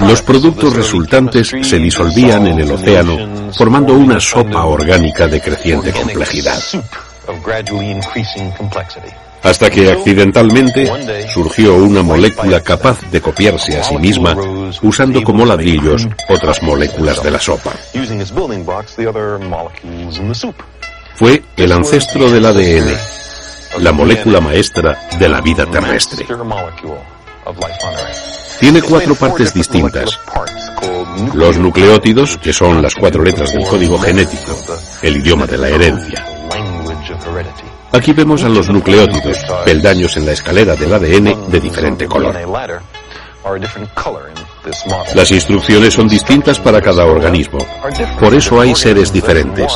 Los 0.00 0.22
productos 0.22 0.74
resultantes 0.74 1.52
se 1.62 1.78
disolvían 1.78 2.46
en 2.46 2.60
el 2.60 2.70
océano, 2.70 3.52
formando 3.52 3.94
una 3.94 4.20
sopa 4.20 4.64
orgánica 4.64 5.26
de 5.26 5.40
creciente 5.40 5.92
complejidad 5.92 6.60
hasta 9.42 9.70
que 9.70 9.90
accidentalmente 9.90 11.28
surgió 11.32 11.76
una 11.76 12.02
molécula 12.02 12.60
capaz 12.60 13.00
de 13.10 13.20
copiarse 13.20 13.78
a 13.78 13.84
sí 13.84 13.96
misma 13.96 14.36
usando 14.82 15.22
como 15.22 15.44
ladrillos 15.44 16.06
otras 16.28 16.62
moléculas 16.62 17.22
de 17.22 17.30
la 17.30 17.38
sopa. 17.38 17.72
Fue 21.14 21.42
el 21.56 21.72
ancestro 21.72 22.30
del 22.30 22.46
ADN, 22.46 22.94
la 23.80 23.92
molécula 23.92 24.40
maestra 24.40 25.08
de 25.18 25.28
la 25.28 25.40
vida 25.40 25.66
terrestre. 25.66 26.26
Tiene 28.60 28.82
cuatro 28.82 29.14
partes 29.14 29.54
distintas. 29.54 30.18
Los 31.34 31.58
nucleótidos, 31.58 32.36
que 32.38 32.52
son 32.52 32.82
las 32.82 32.94
cuatro 32.94 33.22
letras 33.22 33.52
del 33.52 33.64
código 33.64 33.98
genético, 33.98 34.56
el 35.02 35.16
idioma 35.16 35.46
de 35.46 35.58
la 35.58 35.68
herencia. 35.68 36.24
Aquí 37.92 38.12
vemos 38.12 38.42
a 38.44 38.48
los 38.48 38.68
nucleótidos, 38.68 39.38
peldaños 39.64 40.16
en 40.16 40.26
la 40.26 40.32
escalera 40.32 40.74
del 40.76 40.92
ADN 40.92 41.50
de 41.50 41.60
diferente 41.60 42.06
color. 42.06 42.36
Las 45.14 45.30
instrucciones 45.30 45.94
son 45.94 46.08
distintas 46.08 46.58
para 46.58 46.82
cada 46.82 47.06
organismo. 47.06 47.58
Por 48.20 48.34
eso 48.34 48.60
hay 48.60 48.74
seres 48.74 49.12
diferentes. 49.12 49.72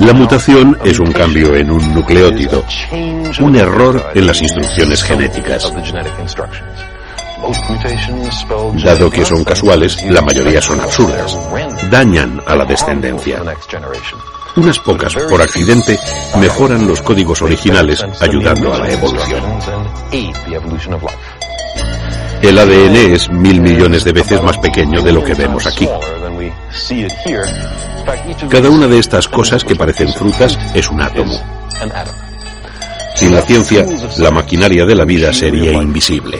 La 0.00 0.12
mutación 0.12 0.78
es 0.84 0.98
un 0.98 1.12
cambio 1.12 1.54
en 1.56 1.70
un 1.70 1.94
nucleótido, 1.94 2.64
un 3.40 3.56
error 3.56 4.12
en 4.14 4.26
las 4.26 4.40
instrucciones 4.40 5.02
genéticas. 5.02 5.72
Dado 8.84 9.10
que 9.10 9.24
son 9.24 9.44
casuales, 9.44 10.02
la 10.04 10.22
mayoría 10.22 10.60
son 10.60 10.80
absurdas. 10.80 11.36
Dañan 11.90 12.40
a 12.46 12.54
la 12.54 12.64
descendencia. 12.64 13.42
Unas 14.56 14.78
pocas, 14.80 15.14
por 15.14 15.42
accidente, 15.42 15.98
mejoran 16.40 16.86
los 16.86 17.02
códigos 17.02 17.42
originales, 17.42 18.04
ayudando 18.20 18.74
a 18.74 18.78
la 18.78 18.92
evolución. 18.92 19.42
El 22.42 22.56
ADN 22.56 22.96
es 23.12 23.28
mil 23.30 23.60
millones 23.60 24.04
de 24.04 24.12
veces 24.12 24.42
más 24.42 24.58
pequeño 24.58 25.02
de 25.02 25.12
lo 25.12 25.24
que 25.24 25.34
vemos 25.34 25.66
aquí. 25.66 25.88
Cada 28.48 28.70
una 28.70 28.86
de 28.86 28.98
estas 28.98 29.26
cosas 29.28 29.64
que 29.64 29.74
parecen 29.74 30.12
frutas 30.12 30.56
es 30.72 30.88
un 30.88 31.00
átomo. 31.02 31.34
Sin 33.16 33.34
la 33.34 33.42
ciencia, 33.42 33.84
la 34.18 34.30
maquinaria 34.30 34.86
de 34.86 34.94
la 34.94 35.04
vida 35.04 35.32
sería 35.32 35.72
invisible. 35.72 36.38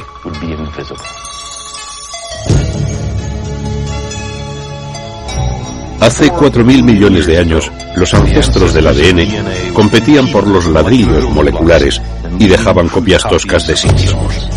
Hace 6.00 6.30
4.000 6.30 6.82
millones 6.84 7.26
de 7.26 7.38
años, 7.38 7.72
los 7.96 8.14
ancestros 8.14 8.72
del 8.72 8.86
ADN 8.86 9.72
competían 9.74 10.28
por 10.28 10.46
los 10.46 10.66
ladrillos 10.66 11.28
moleculares 11.30 12.00
y 12.38 12.46
dejaban 12.46 12.88
copias 12.88 13.28
toscas 13.28 13.66
de 13.66 13.76
sí 13.76 13.88
mismos. 13.90 14.48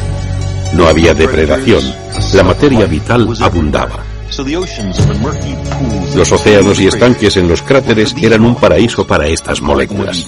No 0.82 0.88
había 0.88 1.14
depredación, 1.14 1.84
la 2.34 2.42
materia 2.42 2.88
vital 2.88 3.28
abundaba. 3.40 4.04
Los 6.16 6.32
océanos 6.32 6.80
y 6.80 6.88
estanques 6.88 7.38
en 7.38 7.48
los 7.48 7.62
cráteres 7.62 8.16
eran 8.20 8.44
un 8.44 8.56
paraíso 8.56 9.06
para 9.06 9.28
estas 9.28 9.62
moléculas. 9.62 10.26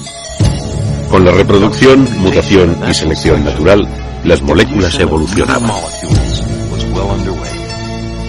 Con 1.10 1.26
la 1.26 1.32
reproducción, 1.32 2.08
mutación 2.20 2.78
y 2.88 2.94
selección 2.94 3.44
natural, 3.44 3.82
las 4.26 4.44
moléculas 4.44 5.00
evolucionaban. 5.00 5.72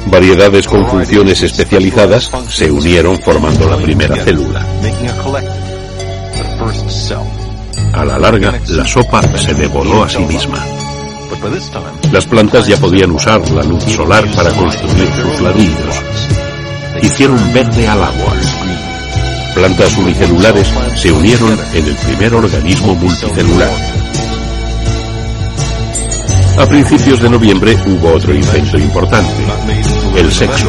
Variedades 0.07 0.67
con 0.67 0.89
funciones 0.89 1.43
especializadas 1.43 2.31
se 2.49 2.71
unieron 2.71 3.21
formando 3.21 3.69
la 3.69 3.77
primera 3.77 4.17
célula. 4.25 4.67
A 7.93 8.05
la 8.07 8.19
larga, 8.19 8.59
la 8.69 8.87
sopa 8.87 9.21
se 9.37 9.53
devoró 9.53 10.05
a 10.05 10.09
sí 10.09 10.21
misma. 10.21 10.65
Las 12.13 12.27
plantas 12.27 12.67
ya 12.67 12.77
podían 12.77 13.11
usar 13.11 13.49
la 13.51 13.63
luz 13.63 13.85
solar 13.85 14.25
para 14.35 14.51
construir 14.51 15.09
sus 15.21 15.41
ladrillos. 15.41 16.03
Hicieron 17.03 17.53
verde 17.53 17.89
al 17.89 18.03
agua. 18.03 18.35
Plantas 19.55 19.97
unicelulares 19.97 20.73
se 20.97 21.13
unieron 21.13 21.59
en 21.73 21.87
el 21.87 21.95
primer 21.97 22.35
organismo 22.35 22.95
multicelular. 22.95 23.71
A 26.59 26.67
principios 26.67 27.21
de 27.21 27.31
noviembre 27.31 27.77
hubo 27.87 28.13
otro 28.15 28.33
invento 28.33 28.79
importante, 28.79 29.45
el 30.17 30.31
sexo. 30.33 30.69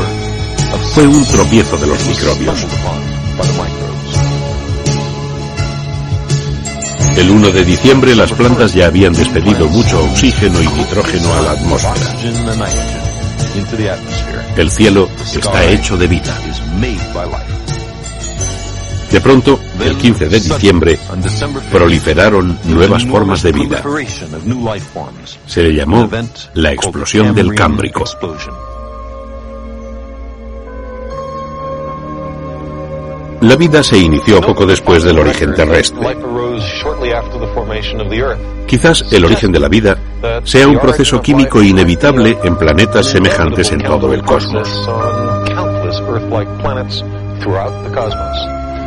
Fue 0.93 1.07
un 1.07 1.23
tropiezo 1.25 1.77
de 1.77 1.87
los 1.87 2.05
microbios. 2.05 2.65
El 7.17 7.31
1 7.31 7.51
de 7.51 7.63
diciembre 7.63 8.15
las 8.15 8.31
plantas 8.33 8.73
ya 8.73 8.87
habían 8.87 9.13
despedido 9.13 9.67
mucho 9.69 10.03
oxígeno 10.03 10.61
y 10.61 10.67
nitrógeno 10.67 11.33
a 11.33 11.41
la 11.41 11.51
atmósfera. 11.51 12.15
El 14.57 14.69
cielo 14.69 15.09
está 15.33 15.65
hecho 15.65 15.97
de 15.97 16.07
vida. 16.07 16.37
De 19.11 19.21
pronto, 19.21 19.59
el 19.79 19.95
15 19.95 20.27
de 20.27 20.39
diciembre, 20.41 20.99
proliferaron 21.71 22.59
nuevas 22.65 23.05
formas 23.05 23.41
de 23.43 23.51
vida. 23.53 23.81
Se 25.45 25.63
le 25.63 25.73
llamó 25.73 26.09
la 26.53 26.73
explosión 26.73 27.33
del 27.33 27.55
Cámbrico. 27.55 28.03
La 33.45 33.55
vida 33.55 33.83
se 33.83 33.99
inició 33.99 34.41
poco 34.41 34.65
después 34.65 35.03
del 35.03 35.19
origen 35.19 35.53
terrestre. 35.53 36.17
Quizás 38.65 39.13
el 39.13 39.23
origen 39.23 39.51
de 39.51 39.59
la 39.59 39.67
vida 39.67 39.99
sea 40.43 40.67
un 40.67 40.79
proceso 40.79 41.21
químico 41.21 41.61
inevitable 41.61 42.39
en 42.43 42.55
planetas 42.55 43.05
semejantes 43.05 43.71
en 43.71 43.83
todo 43.83 44.11
el 44.13 44.23
cosmos. 44.23 44.67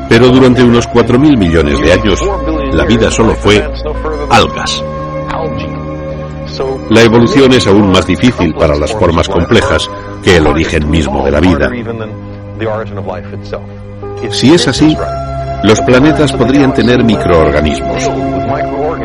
Pero 0.09 0.29
durante 0.29 0.64
unos 0.64 0.88
4.000 0.88 1.38
millones 1.38 1.81
de 1.81 1.92
años, 1.92 2.21
la 2.73 2.85
vida 2.85 3.12
solo 3.12 3.37
fue 3.37 3.64
algas. 4.29 4.83
La 6.90 7.03
evolución 7.05 7.53
es 7.53 7.64
aún 7.68 7.92
más 7.92 8.09
difícil 8.09 8.53
para 8.55 8.75
las 8.75 8.92
formas 8.92 9.29
complejas 9.29 9.88
que 10.25 10.38
el 10.38 10.49
origen 10.49 10.90
mismo 10.90 11.25
de 11.25 11.31
la 11.31 11.38
vida. 11.38 11.71
Si 14.31 14.52
es 14.52 14.68
así, 14.68 14.96
los 15.62 15.81
planetas 15.83 16.33
podrían 16.33 16.72
tener 16.74 17.02
microorganismos, 17.04 18.11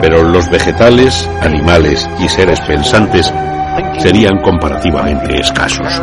pero 0.01 0.23
los 0.23 0.49
vegetales, 0.49 1.27
animales 1.41 2.09
y 2.19 2.27
seres 2.27 2.59
pensantes 2.61 3.33
serían 3.99 4.39
comparativamente 4.41 5.39
escasos. 5.39 6.01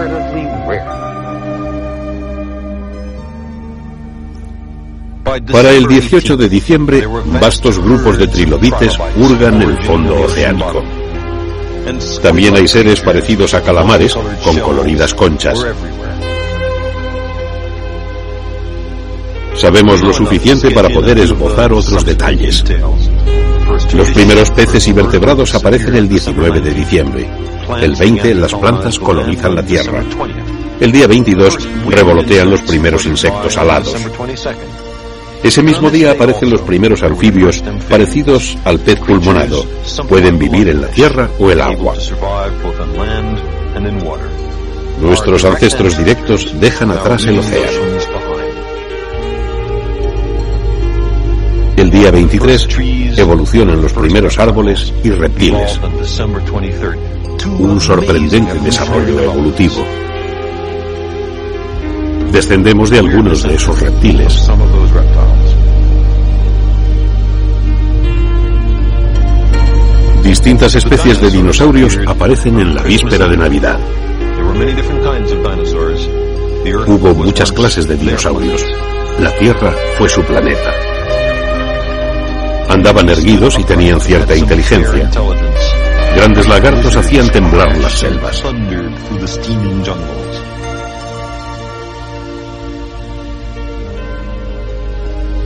Para 5.52 5.70
el 5.70 5.86
18 5.86 6.36
de 6.36 6.48
diciembre, 6.48 7.06
vastos 7.40 7.78
grupos 7.78 8.18
de 8.18 8.26
trilobites 8.26 8.98
hurgan 9.16 9.62
el 9.62 9.80
fondo 9.84 10.22
oceánico. 10.22 10.82
También 12.22 12.56
hay 12.56 12.66
seres 12.66 13.00
parecidos 13.00 13.54
a 13.54 13.62
calamares 13.62 14.14
con 14.44 14.58
coloridas 14.58 15.14
conchas. 15.14 15.64
Sabemos 19.60 20.00
lo 20.00 20.10
suficiente 20.14 20.70
para 20.70 20.88
poder 20.88 21.18
esbozar 21.18 21.70
otros 21.70 22.02
detalles. 22.02 22.64
Los 23.92 24.10
primeros 24.12 24.50
peces 24.52 24.88
y 24.88 24.92
vertebrados 24.94 25.54
aparecen 25.54 25.96
el 25.96 26.08
19 26.08 26.62
de 26.62 26.70
diciembre. 26.72 27.28
El 27.78 27.94
20 27.94 28.34
las 28.36 28.54
plantas 28.54 28.98
colonizan 28.98 29.54
la 29.54 29.62
Tierra. 29.62 30.02
El 30.80 30.90
día 30.90 31.06
22 31.06 31.58
revolotean 31.90 32.50
los 32.50 32.62
primeros 32.62 33.04
insectos 33.04 33.58
alados. 33.58 33.94
Ese 35.42 35.62
mismo 35.62 35.90
día 35.90 36.12
aparecen 36.12 36.48
los 36.48 36.62
primeros 36.62 37.02
anfibios 37.02 37.62
parecidos 37.86 38.56
al 38.64 38.78
pez 38.78 38.98
pulmonado. 39.00 39.66
Pueden 40.08 40.38
vivir 40.38 40.70
en 40.70 40.80
la 40.80 40.88
tierra 40.88 41.28
o 41.38 41.50
el 41.50 41.60
agua. 41.60 41.94
Nuestros 45.02 45.44
ancestros 45.44 45.98
directos 45.98 46.58
dejan 46.58 46.92
atrás 46.92 47.26
el 47.26 47.38
océano. 47.38 47.99
Día 51.90 52.10
23 52.10 52.68
evolucionan 53.16 53.82
los 53.82 53.92
primeros 53.92 54.38
árboles 54.38 54.92
y 55.02 55.10
reptiles. 55.10 55.80
Un 57.58 57.80
sorprendente 57.80 58.58
desarrollo 58.60 59.20
evolutivo. 59.20 59.84
Descendemos 62.32 62.90
de 62.90 62.98
algunos 63.00 63.42
de 63.42 63.54
esos 63.54 63.80
reptiles. 63.80 64.48
Distintas 70.22 70.76
especies 70.76 71.20
de 71.20 71.30
dinosaurios 71.30 71.98
aparecen 72.06 72.60
en 72.60 72.74
la 72.74 72.82
víspera 72.82 73.26
de 73.26 73.36
Navidad. 73.36 73.80
Hubo 76.86 77.14
muchas 77.14 77.50
clases 77.50 77.88
de 77.88 77.96
dinosaurios. 77.96 78.64
La 79.18 79.36
Tierra 79.38 79.74
fue 79.98 80.08
su 80.08 80.22
planeta. 80.22 80.99
Andaban 82.70 83.08
erguidos 83.08 83.58
y 83.58 83.64
tenían 83.64 84.00
cierta 84.00 84.36
inteligencia. 84.36 85.10
Grandes 86.14 86.48
lagartos 86.48 86.94
hacían 86.94 87.28
temblar 87.32 87.76
las 87.78 87.98
selvas. 87.98 88.44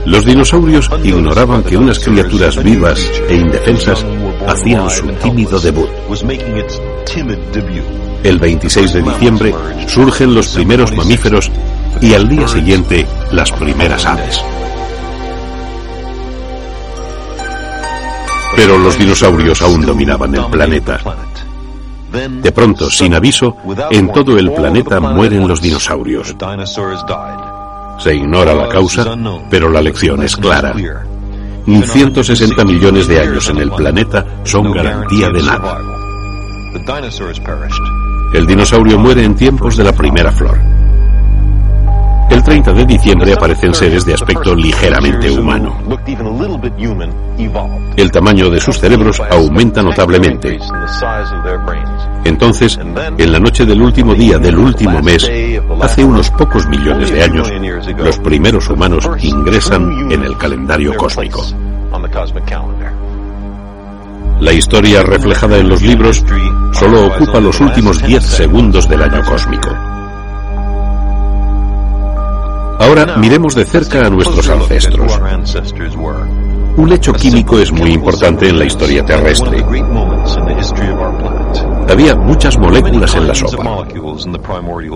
Los 0.05 0.23
dinosaurios 0.23 0.87
ignoraban 1.03 1.63
que 1.63 1.75
unas 1.75 1.97
criaturas 1.97 2.63
vivas 2.63 3.11
e 3.27 3.35
indefensas 3.35 4.05
hacían 4.47 4.87
su 4.91 5.07
tímido 5.13 5.59
debut. 5.59 5.89
El 8.23 8.37
26 8.37 8.93
de 8.93 9.01
diciembre 9.01 9.55
surgen 9.87 10.35
los 10.35 10.49
primeros 10.49 10.91
mamíferos 10.95 11.51
y 12.01 12.13
al 12.13 12.29
día 12.29 12.47
siguiente 12.47 13.07
las 13.31 13.51
primeras 13.51 14.05
aves. 14.05 14.43
Pero 18.55 18.77
los 18.77 18.97
dinosaurios 18.97 19.61
aún 19.61 19.85
dominaban 19.85 20.35
el 20.35 20.45
planeta. 20.45 20.99
De 22.41 22.51
pronto, 22.51 22.89
sin 22.89 23.13
aviso, 23.13 23.57
en 23.91 24.11
todo 24.11 24.37
el 24.37 24.51
planeta 24.51 24.99
mueren 24.99 25.47
los 25.47 25.61
dinosaurios. 25.61 26.35
Se 27.97 28.15
ignora 28.15 28.53
la 28.53 28.69
causa, 28.69 29.05
pero 29.49 29.69
la 29.69 29.81
lección 29.81 30.23
es 30.23 30.35
clara. 30.35 30.73
160 31.65 32.63
millones 32.63 33.07
de 33.07 33.19
años 33.19 33.49
en 33.49 33.57
el 33.57 33.71
planeta 33.71 34.25
son 34.43 34.71
garantía 34.71 35.29
de 35.29 35.43
nada. 35.43 35.81
El 38.33 38.45
dinosaurio 38.45 38.99
muere 38.99 39.23
en 39.23 39.35
tiempos 39.35 39.77
de 39.77 39.83
la 39.83 39.93
primera 39.93 40.31
flor. 40.31 40.57
El 42.29 42.43
30 42.43 42.73
de 42.73 42.85
diciembre 42.85 43.33
aparecen 43.33 43.73
seres 43.73 44.05
de 44.05 44.13
aspecto 44.13 44.55
ligeramente 44.55 45.31
humano. 45.31 45.77
El 47.95 48.11
tamaño 48.11 48.49
de 48.49 48.59
sus 48.59 48.79
cerebros 48.79 49.21
aumenta 49.29 49.81
notablemente. 49.81 50.59
Entonces, 52.23 52.79
en 53.17 53.31
la 53.31 53.39
noche 53.39 53.65
del 53.65 53.81
último 53.81 54.13
día 54.13 54.37
del 54.37 54.57
último 54.57 55.01
mes, 55.01 55.29
hace 55.81 56.03
unos 56.03 56.29
pocos 56.31 56.67
millones 56.67 57.11
de 57.11 57.23
años, 57.23 57.51
los 57.97 58.19
primeros 58.19 58.69
humanos 58.69 59.07
ingresan 59.21 60.11
en 60.11 60.23
el 60.23 60.37
calendario 60.37 60.95
cósmico. 60.95 61.45
La 64.39 64.51
historia 64.51 65.01
reflejada 65.01 65.57
en 65.57 65.69
los 65.69 65.81
libros 65.81 66.23
solo 66.73 67.07
ocupa 67.07 67.39
los 67.39 67.59
últimos 67.61 68.05
10 68.05 68.23
segundos 68.23 68.89
del 68.89 69.03
año 69.03 69.23
cósmico. 69.23 69.69
Ahora 72.79 73.17
miremos 73.17 73.55
de 73.55 73.65
cerca 73.65 74.05
a 74.05 74.09
nuestros 74.09 74.47
ancestros. 74.49 75.19
Un 76.77 76.91
hecho 76.91 77.13
químico 77.13 77.57
es 77.59 77.71
muy 77.71 77.91
importante 77.91 78.49
en 78.49 78.59
la 78.59 78.65
historia 78.65 79.05
terrestre. 79.05 79.63
Había 81.89 82.15
muchas 82.15 82.57
moléculas 82.57 83.15
en 83.15 83.27
la 83.27 83.35
sopa. 83.35 83.87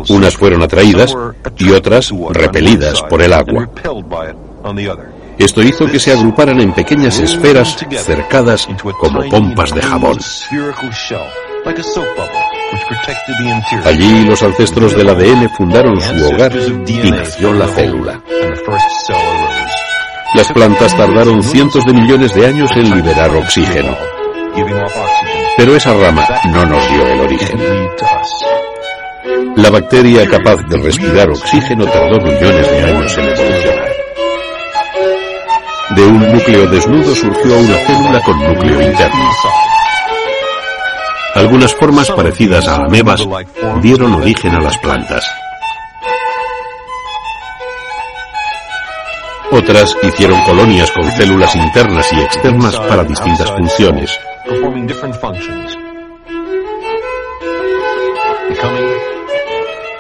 Unas 0.10 0.36
fueron 0.36 0.64
atraídas 0.64 1.16
y 1.58 1.70
otras 1.72 2.12
repelidas 2.32 3.02
por 3.04 3.22
el 3.22 3.34
agua. 3.34 3.70
Esto 5.38 5.64
hizo 5.64 5.86
que 5.86 6.00
se 6.00 6.12
agruparan 6.12 6.60
en 6.60 6.74
pequeñas 6.74 7.18
esferas 7.20 7.78
cercadas 8.04 8.68
como 9.00 9.30
pompas 9.30 9.74
de 9.74 9.82
jabón. 9.82 10.20
Allí 13.86 14.26
los 14.26 14.42
ancestros 14.44 14.96
del 14.96 15.10
ADN 15.10 15.50
fundaron 15.50 16.00
su 16.00 16.26
hogar 16.28 16.52
y 16.88 17.12
nació 17.12 17.54
la 17.54 17.68
célula. 17.68 18.22
Las 20.36 20.52
plantas 20.52 20.96
tardaron 20.96 21.42
cientos 21.42 21.86
de 21.86 21.94
millones 21.94 22.34
de 22.34 22.46
años 22.46 22.70
en 22.76 22.96
liberar 22.96 23.36
oxígeno. 23.36 23.96
Pero 25.58 25.76
esa 25.76 25.94
rama 25.94 26.28
no 26.52 26.66
nos 26.66 26.90
dio 26.90 27.08
el 27.08 27.20
origen. 27.22 27.60
La 29.56 29.70
bacteria 29.70 30.28
capaz 30.28 30.58
de 30.68 30.78
respirar 30.78 31.30
oxígeno 31.30 31.86
tardó 31.86 32.18
millones 32.22 32.72
de 32.72 32.84
años 32.84 33.18
en 33.18 33.26
evolucionar. 33.26 33.90
De 35.96 36.04
un 36.04 36.20
núcleo 36.20 36.68
desnudo 36.68 37.16
surgió 37.16 37.58
una 37.58 37.78
célula 37.80 38.22
con 38.22 38.40
núcleo 38.40 38.82
interno. 38.82 39.30
Algunas 41.40 41.74
formas 41.74 42.12
parecidas 42.12 42.68
a 42.68 42.84
amebas 42.84 43.26
dieron 43.82 44.14
origen 44.14 44.54
a 44.56 44.60
las 44.60 44.78
plantas. 44.78 45.26
Otras 49.50 49.96
hicieron 50.04 50.42
colonias 50.42 50.92
con 50.92 51.10
células 51.14 51.56
internas 51.56 52.12
y 52.12 52.20
externas 52.20 52.76
para 52.78 53.06
distintas 53.06 53.50
funciones. 53.52 54.20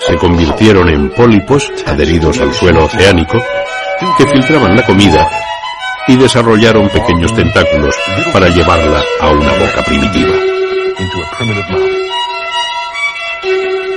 Se 0.06 0.17
convirtieron 0.17 0.89
en 0.89 1.10
pólipos 1.12 1.71
adheridos 1.86 2.38
al 2.41 2.54
suelo 2.54 2.84
oceánico 2.84 3.41
que 4.17 4.28
filtraban 4.28 4.75
la 4.75 4.86
comida 4.86 5.25
y 6.10 6.17
desarrollaron 6.17 6.89
pequeños 6.89 7.34
tentáculos 7.34 7.95
para 8.34 8.49
llevarla 8.49 9.02
a 9.21 9.30
una 9.30 9.54
boca 9.54 9.86
primitiva. 9.86 10.59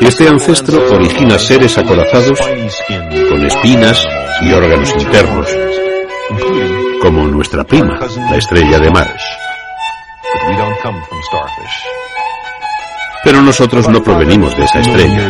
Este 0.00 0.28
ancestro 0.28 0.78
origina 0.94 1.38
seres 1.38 1.78
acorazados 1.78 2.38
con 3.28 3.46
espinas 3.46 4.06
y 4.42 4.52
órganos 4.52 4.92
internos, 4.98 5.48
como 7.00 7.28
nuestra 7.28 7.64
prima, 7.64 7.98
la 8.30 8.36
estrella 8.36 8.78
de 8.78 8.90
mar. 8.90 9.16
Pero 13.24 13.42
nosotros 13.42 13.88
no 13.88 14.02
provenimos 14.02 14.56
de 14.56 14.64
esa 14.64 14.80
estrella. 14.80 15.28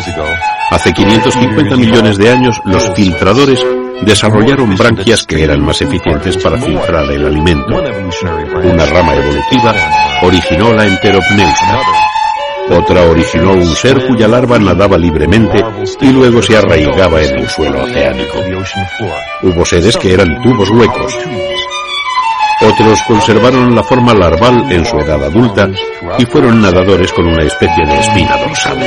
Hace 0.71 0.92
550 0.92 1.77
millones 1.77 2.16
de 2.16 2.31
años 2.31 2.61
los 2.64 2.90
filtradores 2.95 3.64
desarrollaron 4.03 4.75
branquias 4.77 5.25
que 5.25 5.45
eran 5.45 5.64
más 5.64 5.83
eficientes 5.83 6.37
para 6.38 6.59
filtrar 6.59 7.11
el 7.11 7.27
alimento. 7.27 7.77
Una 8.64 8.87
rama 8.87 9.14
evolutiva 9.14 9.75
originó 10.23 10.73
la 10.73 10.87
enteropneusta. 10.87 11.81
Otra 12.71 13.03
originó 13.03 13.53
un 13.53 13.75
ser 13.75 14.07
cuya 14.07 14.29
larva 14.29 14.59
nadaba 14.59 14.97
libremente 14.97 15.63
y 16.01 16.13
luego 16.13 16.41
se 16.43 16.57
arraigaba 16.57 17.21
en 17.23 17.39
el 17.41 17.49
suelo 17.49 17.83
oceánico. 17.83 18.39
Hubo 19.43 19.65
seres 19.65 19.97
que 19.97 20.15
eran 20.15 20.41
tubos 20.43 20.71
huecos. 20.71 21.19
Otros 22.63 23.03
conservaron 23.03 23.75
la 23.75 23.83
forma 23.83 24.15
larval 24.15 24.71
en 24.71 24.85
su 24.85 24.97
edad 24.99 25.23
adulta 25.25 25.69
y 26.19 26.25
fueron 26.27 26.63
nadadores 26.63 27.13
con 27.13 27.27
una 27.27 27.43
especie 27.43 27.85
de 27.85 27.99
espina 27.99 28.37
dorsal. 28.37 28.79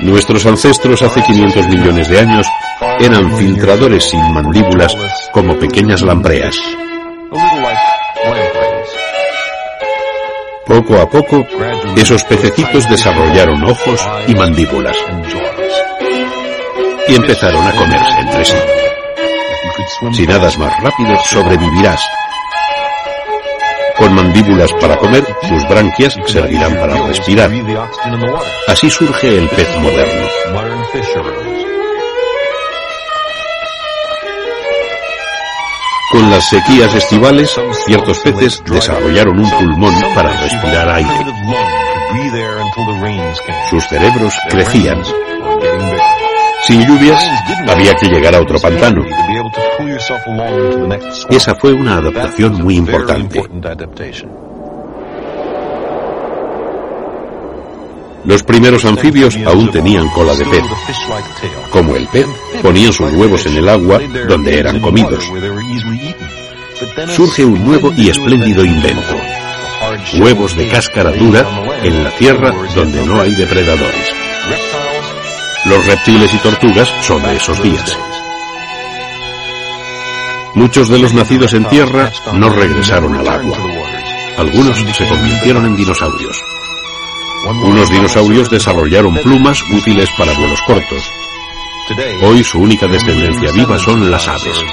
Nuestros 0.00 0.46
ancestros 0.46 1.02
hace 1.02 1.22
500 1.22 1.68
millones 1.68 2.08
de 2.08 2.20
años 2.20 2.46
eran 3.00 3.36
filtradores 3.36 4.04
sin 4.04 4.20
mandíbulas 4.32 4.96
como 5.32 5.58
pequeñas 5.58 6.02
lampreas. 6.02 6.56
Poco 10.66 11.00
a 11.00 11.08
poco, 11.08 11.46
esos 11.96 12.22
pececitos 12.24 12.88
desarrollaron 12.88 13.64
ojos 13.64 14.06
y 14.26 14.34
mandíbulas 14.34 14.96
y 17.08 17.14
empezaron 17.14 17.66
a 17.66 17.72
comerse 17.72 18.18
entre 18.20 18.44
sí. 18.44 18.56
Si 20.12 20.26
nadas 20.26 20.58
más 20.58 20.72
rápido, 20.82 21.16
sobrevivirás. 21.24 22.06
Con 23.98 24.14
mandíbulas 24.14 24.70
para 24.80 24.96
comer, 24.96 25.24
sus 25.48 25.68
branquias 25.68 26.16
servirán 26.26 26.74
para 26.76 26.94
respirar. 27.06 27.50
Así 28.68 28.88
surge 28.90 29.38
el 29.38 29.48
pez 29.48 29.68
moderno. 29.80 30.28
Con 36.12 36.30
las 36.30 36.48
sequías 36.48 36.94
estivales, 36.94 37.54
ciertos 37.84 38.18
peces 38.20 38.62
desarrollaron 38.64 39.40
un 39.40 39.50
pulmón 39.50 39.94
para 40.14 40.32
respirar 40.40 40.88
aire. 40.90 41.10
Sus 43.68 43.84
cerebros 43.88 44.34
crecían. 44.48 45.02
Sin 46.68 46.86
lluvias, 46.86 47.26
había 47.66 47.94
que 47.94 48.08
llegar 48.08 48.34
a 48.34 48.42
otro 48.42 48.58
pantano. 48.60 49.02
Esa 51.30 51.54
fue 51.54 51.72
una 51.72 51.96
adaptación 51.96 52.62
muy 52.62 52.76
importante. 52.76 53.42
Los 58.26 58.42
primeros 58.42 58.84
anfibios 58.84 59.34
aún 59.46 59.70
tenían 59.70 60.10
cola 60.10 60.34
de 60.34 60.44
pez. 60.44 60.62
Como 61.70 61.96
el 61.96 62.06
pez, 62.08 62.26
ponían 62.60 62.92
sus 62.92 63.10
huevos 63.14 63.46
en 63.46 63.56
el 63.56 63.68
agua 63.70 63.98
donde 64.28 64.58
eran 64.58 64.78
comidos. 64.80 65.24
Surge 67.16 67.46
un 67.46 67.64
nuevo 67.64 67.94
y 67.96 68.10
espléndido 68.10 68.62
invento. 68.62 69.16
Huevos 70.20 70.54
de 70.54 70.68
cáscara 70.68 71.12
dura 71.12 71.46
en 71.82 72.04
la 72.04 72.10
tierra 72.10 72.52
donde 72.74 73.06
no 73.06 73.22
hay 73.22 73.34
depredadores. 73.34 74.12
Los 75.68 75.86
reptiles 75.86 76.32
y 76.32 76.38
tortugas 76.38 76.88
son 77.02 77.22
de 77.22 77.36
esos 77.36 77.62
días. 77.62 77.98
Muchos 80.54 80.88
de 80.88 80.98
los 80.98 81.12
nacidos 81.12 81.52
en 81.52 81.64
tierra 81.66 82.10
no 82.32 82.48
regresaron 82.48 83.14
al 83.14 83.28
agua. 83.28 83.58
Algunos 84.38 84.78
se 84.78 85.06
convirtieron 85.06 85.66
en 85.66 85.76
dinosaurios. 85.76 86.42
Unos 87.62 87.90
dinosaurios 87.90 88.50
desarrollaron 88.50 89.14
plumas 89.16 89.62
útiles 89.70 90.08
para 90.16 90.32
vuelos 90.32 90.60
cortos. 90.62 91.02
Hoy 92.22 92.42
su 92.42 92.60
única 92.60 92.86
descendencia 92.86 93.52
viva 93.52 93.78
son 93.78 94.10
las 94.10 94.26
aves. 94.26 94.64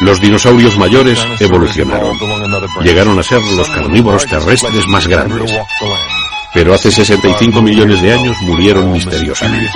Los 0.00 0.20
dinosaurios 0.20 0.76
mayores 0.76 1.24
evolucionaron. 1.38 2.18
Llegaron 2.82 3.18
a 3.20 3.22
ser 3.22 3.40
los 3.56 3.68
carnívoros 3.70 4.26
terrestres 4.26 4.88
más 4.88 5.06
grandes. 5.06 5.52
Pero 6.54 6.74
hace 6.74 6.90
65 6.90 7.62
millones 7.62 8.02
de 8.02 8.12
años 8.12 8.36
murieron 8.42 8.92
misteriosamente. 8.92 9.70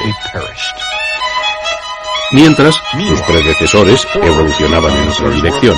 Mientras, 2.33 2.75
sus 3.07 3.21
predecesores 3.23 4.07
evolucionaban 4.15 4.93
en 4.97 5.09
otra 5.09 5.31
dirección. 5.31 5.77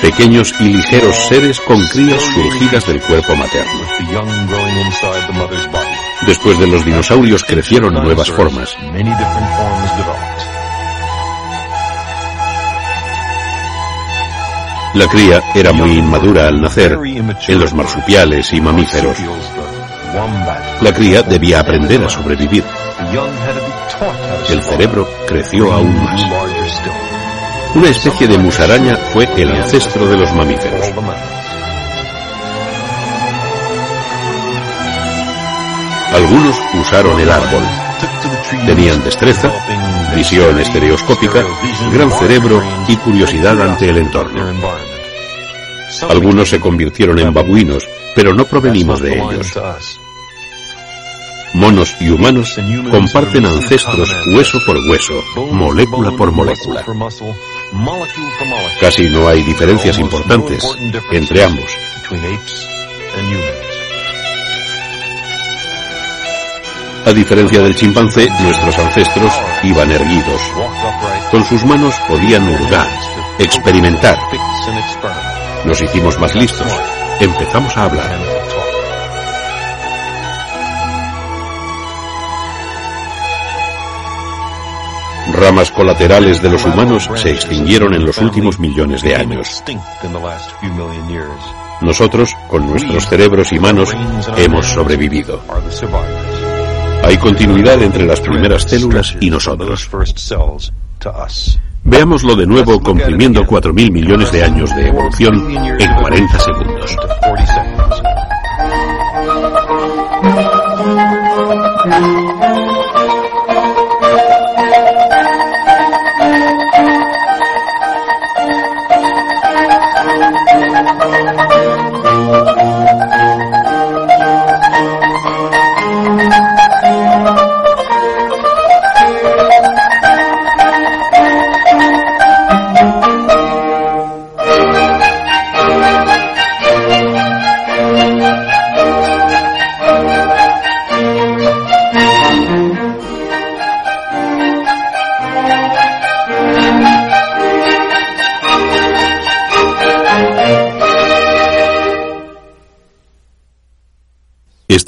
Pequeños 0.00 0.54
y 0.60 0.64
ligeros 0.64 1.16
seres 1.28 1.60
con 1.60 1.84
crías 1.88 2.22
surgidas 2.22 2.86
del 2.86 3.00
cuerpo 3.02 3.34
materno. 3.34 3.72
Después 6.26 6.58
de 6.58 6.66
los 6.68 6.84
dinosaurios 6.84 7.44
crecieron 7.44 7.94
nuevas 7.94 8.30
formas. 8.30 8.76
La 14.94 15.06
cría 15.06 15.42
era 15.54 15.72
muy 15.72 15.92
inmadura 15.92 16.48
al 16.48 16.60
nacer 16.60 16.98
en 17.02 17.60
los 17.60 17.74
marsupiales 17.74 18.52
y 18.52 18.60
mamíferos. 18.60 19.16
La 20.80 20.92
cría 20.92 21.22
debía 21.22 21.60
aprender 21.60 22.02
a 22.02 22.08
sobrevivir. 22.08 22.64
El 24.48 24.62
cerebro 24.62 25.08
creció 25.26 25.72
aún 25.72 25.94
más. 26.02 26.22
Una 27.74 27.88
especie 27.90 28.26
de 28.26 28.38
musaraña 28.38 28.96
fue 29.12 29.28
el 29.36 29.52
ancestro 29.52 30.06
de 30.06 30.16
los 30.16 30.32
mamíferos. 30.34 30.86
Algunos 36.14 36.56
usaron 36.80 37.20
el 37.20 37.30
árbol. 37.30 37.87
Tenían 38.66 39.02
destreza, 39.04 39.52
visión 40.14 40.58
estereoscópica, 40.58 41.44
gran 41.92 42.10
cerebro 42.10 42.62
y 42.86 42.96
curiosidad 42.96 43.60
ante 43.60 43.88
el 43.88 43.98
entorno. 43.98 44.44
Algunos 46.08 46.48
se 46.48 46.60
convirtieron 46.60 47.18
en 47.18 47.32
babuinos, 47.32 47.86
pero 48.14 48.34
no 48.34 48.44
provenimos 48.44 49.00
de 49.00 49.18
ellos. 49.18 49.52
Monos 51.54 51.94
y 52.00 52.10
humanos 52.10 52.58
comparten 52.90 53.46
ancestros 53.46 54.10
hueso 54.34 54.58
por 54.66 54.76
hueso, 54.76 55.14
molécula 55.52 56.10
por 56.12 56.30
molécula. 56.30 56.84
Casi 58.80 59.08
no 59.08 59.28
hay 59.28 59.42
diferencias 59.42 59.98
importantes 59.98 60.64
entre 61.10 61.44
ambos. 61.44 61.70
A 67.08 67.12
diferencia 67.14 67.62
del 67.62 67.74
chimpancé, 67.74 68.28
nuestros 68.42 68.78
ancestros 68.78 69.32
iban 69.62 69.90
erguidos. 69.90 70.42
Con 71.30 71.42
sus 71.42 71.64
manos 71.64 71.94
podían 72.06 72.46
hurgar, 72.46 72.86
experimentar. 73.38 74.18
Nos 75.64 75.80
hicimos 75.80 76.18
más 76.18 76.34
listos. 76.34 76.70
Empezamos 77.18 77.74
a 77.78 77.84
hablar. 77.84 78.18
Ramas 85.32 85.70
colaterales 85.70 86.42
de 86.42 86.50
los 86.50 86.62
humanos 86.66 87.08
se 87.14 87.30
extinguieron 87.30 87.94
en 87.94 88.04
los 88.04 88.18
últimos 88.18 88.58
millones 88.58 89.00
de 89.00 89.16
años. 89.16 89.64
Nosotros, 91.80 92.36
con 92.48 92.66
nuestros 92.66 93.08
cerebros 93.08 93.50
y 93.52 93.58
manos, 93.58 93.96
hemos 94.36 94.66
sobrevivido. 94.66 95.42
Hay 97.02 97.16
continuidad 97.18 97.82
entre 97.82 98.06
las 98.06 98.20
primeras 98.20 98.62
células 98.62 99.16
y 99.20 99.30
nosotros. 99.30 99.88
Veámoslo 101.84 102.36
de 102.36 102.46
nuevo 102.46 102.80
comprimiendo 102.80 103.42
4.000 103.44 103.90
millones 103.90 104.32
de 104.32 104.44
años 104.44 104.74
de 104.74 104.88
evolución 104.88 105.56
en 105.78 105.94
40 105.94 106.38
segundos. 106.38 106.96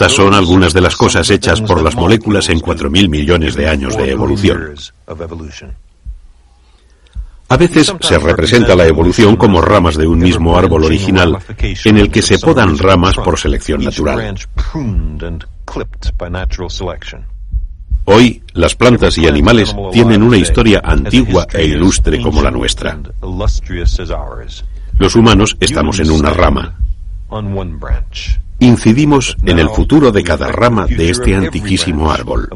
Estas 0.01 0.17
son 0.17 0.33
algunas 0.33 0.73
de 0.73 0.81
las 0.81 0.97
cosas 0.97 1.29
hechas 1.29 1.61
por 1.61 1.83
las 1.83 1.95
moléculas 1.95 2.49
en 2.49 2.59
4.000 2.59 3.11
millones 3.11 3.55
de 3.55 3.69
años 3.69 3.95
de 3.99 4.11
evolución. 4.11 4.75
A 7.51 7.57
veces 7.59 7.93
se 8.01 8.19
representa 8.19 8.75
la 8.75 8.87
evolución 8.87 9.37
como 9.37 9.61
ramas 9.61 9.99
de 9.99 10.07
un 10.07 10.21
mismo 10.21 10.57
árbol 10.57 10.85
original 10.85 11.37
en 11.85 11.99
el 11.99 12.11
que 12.11 12.23
se 12.23 12.39
podan 12.39 12.79
ramas 12.79 13.15
por 13.17 13.39
selección 13.39 13.85
natural. 13.85 14.39
Hoy, 18.07 18.43
las 18.55 18.75
plantas 18.75 19.19
y 19.19 19.27
animales 19.29 19.77
tienen 19.93 20.23
una 20.23 20.39
historia 20.39 20.81
antigua 20.83 21.47
e 21.53 21.67
ilustre 21.67 22.23
como 22.23 22.43
la 22.43 22.51
nuestra. 22.51 22.99
Los 24.97 25.15
humanos 25.15 25.59
estamos 25.61 26.01
en 26.01 26.11
una 26.11 26.31
rama 26.31 26.75
incidimos 28.61 29.37
en 29.45 29.59
el 29.59 29.69
futuro 29.71 30.13
de 30.13 30.23
cada 30.23 30.49
rama 30.49 30.87
de 30.87 31.11
este 31.11 31.35
antiquísimo 31.35 32.11
árbol. 32.11 32.49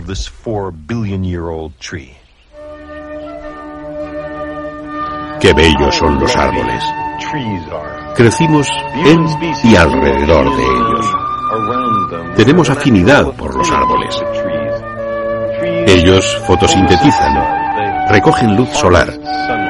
Qué 5.41 5.53
bellos 5.53 5.95
son 5.95 6.21
los 6.21 6.37
árboles. 6.37 6.83
Crecimos 8.17 8.69
en 9.05 9.27
y 9.65 9.77
alrededor 9.77 10.57
de 10.57 10.63
ellos. 10.63 11.07
Tenemos 12.37 12.71
afinidad 12.71 13.33
por 13.35 13.55
los 13.55 13.71
árboles. 13.71 14.23
Ellos 15.87 16.39
fotosintetizan, 16.47 18.09
recogen 18.09 18.57
luz 18.57 18.69
solar, 18.71 19.09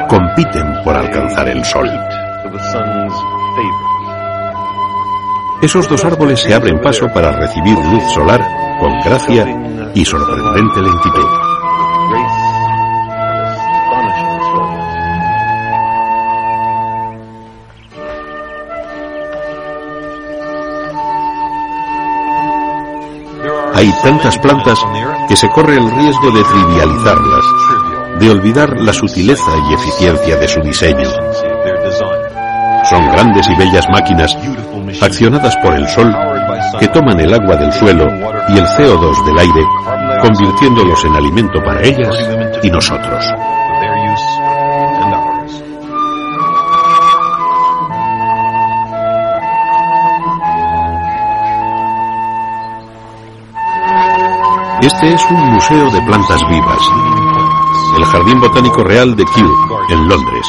compiten 0.09 0.83
por 0.85 0.97
alcanzar 0.97 1.49
el 1.49 1.65
sol. 1.65 1.89
Esos 5.65 5.89
dos 5.89 6.05
árboles 6.05 6.41
se 6.41 6.53
abren 6.53 6.79
paso 6.83 7.07
para 7.15 7.33
recibir 7.41 7.75
luz 7.79 8.03
solar 8.13 8.39
con 8.79 9.01
gracia 9.01 9.47
y 9.95 10.05
sorprendente 10.05 10.83
lentitud. 10.83 11.27
Hay 23.73 23.91
tantas 24.03 24.37
plantas 24.41 24.79
que 25.27 25.35
se 25.35 25.49
corre 25.49 25.77
el 25.79 25.91
riesgo 25.91 26.31
de 26.31 26.45
trivializarlas, 26.45 27.45
de 28.21 28.31
olvidar 28.31 28.79
la 28.83 28.93
sutileza 28.93 29.53
y 29.71 29.73
eficiencia 29.73 30.37
de 30.37 30.47
su 30.47 30.61
diseño. 30.61 31.09
Son 32.95 33.11
grandes 33.11 33.49
y 33.49 33.57
bellas 33.57 33.89
máquinas 33.91 34.39
accionadas 35.03 35.57
por 35.57 35.75
el 35.75 35.85
sol 35.89 36.15
que 36.79 36.87
toman 36.87 37.19
el 37.19 37.35
agua 37.35 37.57
del 37.57 37.73
suelo 37.73 38.05
y 38.51 38.57
el 38.57 38.65
CO2 38.67 39.25
del 39.27 39.37
aire, 39.37 39.63
convirtiéndolos 40.23 41.05
en 41.05 41.17
alimento 41.17 41.61
para 41.65 41.83
ellas 41.83 42.17
y 42.63 42.71
nosotros. 42.71 43.25
Este 54.83 55.15
es 55.15 55.31
un 55.33 55.53
museo 55.53 55.91
de 55.91 56.01
plantas 56.03 56.41
vivas, 56.49 56.79
el 57.99 58.05
Jardín 58.05 58.41
Botánico 58.41 58.85
Real 58.85 59.17
de 59.17 59.25
Kew, 59.25 59.51
en 59.91 60.09
Londres. 60.09 60.47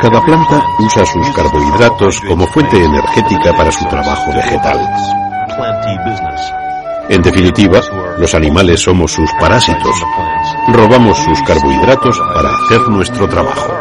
Cada 0.00 0.24
planta 0.24 0.64
usa 0.78 1.04
sus 1.04 1.28
carbohidratos 1.30 2.20
como 2.28 2.46
fuente 2.46 2.82
energética 2.82 3.52
para 3.56 3.72
su 3.72 3.84
trabajo 3.86 4.32
vegetal. 4.32 4.78
En 7.08 7.20
definitiva, 7.20 7.80
los 8.16 8.32
animales 8.34 8.80
somos 8.80 9.10
sus 9.10 9.28
parásitos. 9.40 10.04
Robamos 10.68 11.18
sus 11.18 11.42
carbohidratos 11.42 12.16
para 12.32 12.50
hacer 12.50 12.80
nuestro 12.88 13.28
trabajo. 13.28 13.72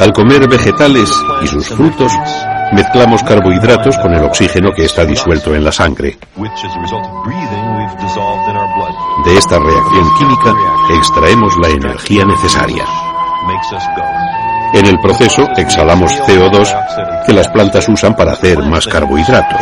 Al 0.00 0.12
comer 0.12 0.48
vegetales 0.48 1.10
y 1.42 1.46
sus 1.46 1.68
frutos, 1.68 2.12
mezclamos 2.72 3.22
carbohidratos 3.22 3.96
con 3.98 4.12
el 4.12 4.24
oxígeno 4.24 4.72
que 4.74 4.86
está 4.86 5.04
disuelto 5.04 5.54
en 5.54 5.62
la 5.62 5.70
sangre. 5.70 6.18
De 9.24 9.38
esta 9.38 9.58
reacción 9.58 10.14
química 10.18 10.54
extraemos 10.90 11.56
la 11.58 11.68
energía 11.68 12.24
necesaria. 12.24 12.84
En 14.74 14.86
el 14.86 14.98
proceso 14.98 15.48
exhalamos 15.56 16.12
CO2 16.26 17.24
que 17.26 17.32
las 17.32 17.48
plantas 17.48 17.88
usan 17.88 18.14
para 18.16 18.32
hacer 18.32 18.58
más 18.64 18.86
carbohidratos. 18.86 19.60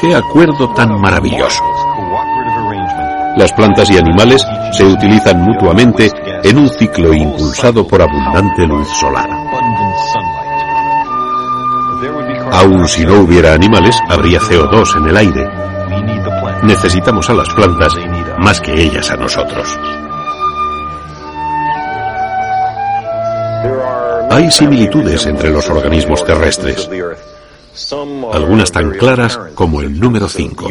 ¡Qué 0.00 0.14
acuerdo 0.14 0.68
tan 0.74 1.00
maravilloso! 1.00 1.64
Las 3.36 3.52
plantas 3.52 3.90
y 3.90 3.96
animales 3.96 4.46
se 4.72 4.84
utilizan 4.84 5.40
mutuamente 5.40 6.10
en 6.44 6.58
un 6.58 6.68
ciclo 6.68 7.12
impulsado 7.12 7.86
por 7.86 8.02
abundante 8.02 8.66
luz 8.66 8.88
solar. 8.88 9.28
Aun 12.54 12.86
si 12.86 13.04
no 13.04 13.20
hubiera 13.20 13.52
animales, 13.52 13.98
habría 14.08 14.38
CO2 14.38 14.96
en 14.98 15.08
el 15.08 15.16
aire. 15.16 15.50
Necesitamos 16.62 17.28
a 17.28 17.34
las 17.34 17.52
plantas 17.52 17.92
más 18.38 18.60
que 18.60 18.72
ellas 18.72 19.10
a 19.10 19.16
nosotros. 19.16 19.76
Hay 24.30 24.50
similitudes 24.52 25.26
entre 25.26 25.50
los 25.50 25.68
organismos 25.68 26.24
terrestres. 26.24 26.88
algunas 28.32 28.70
tan 28.70 28.90
claras 28.92 29.36
como 29.54 29.80
el 29.80 29.98
número 29.98 30.28
5. 30.28 30.68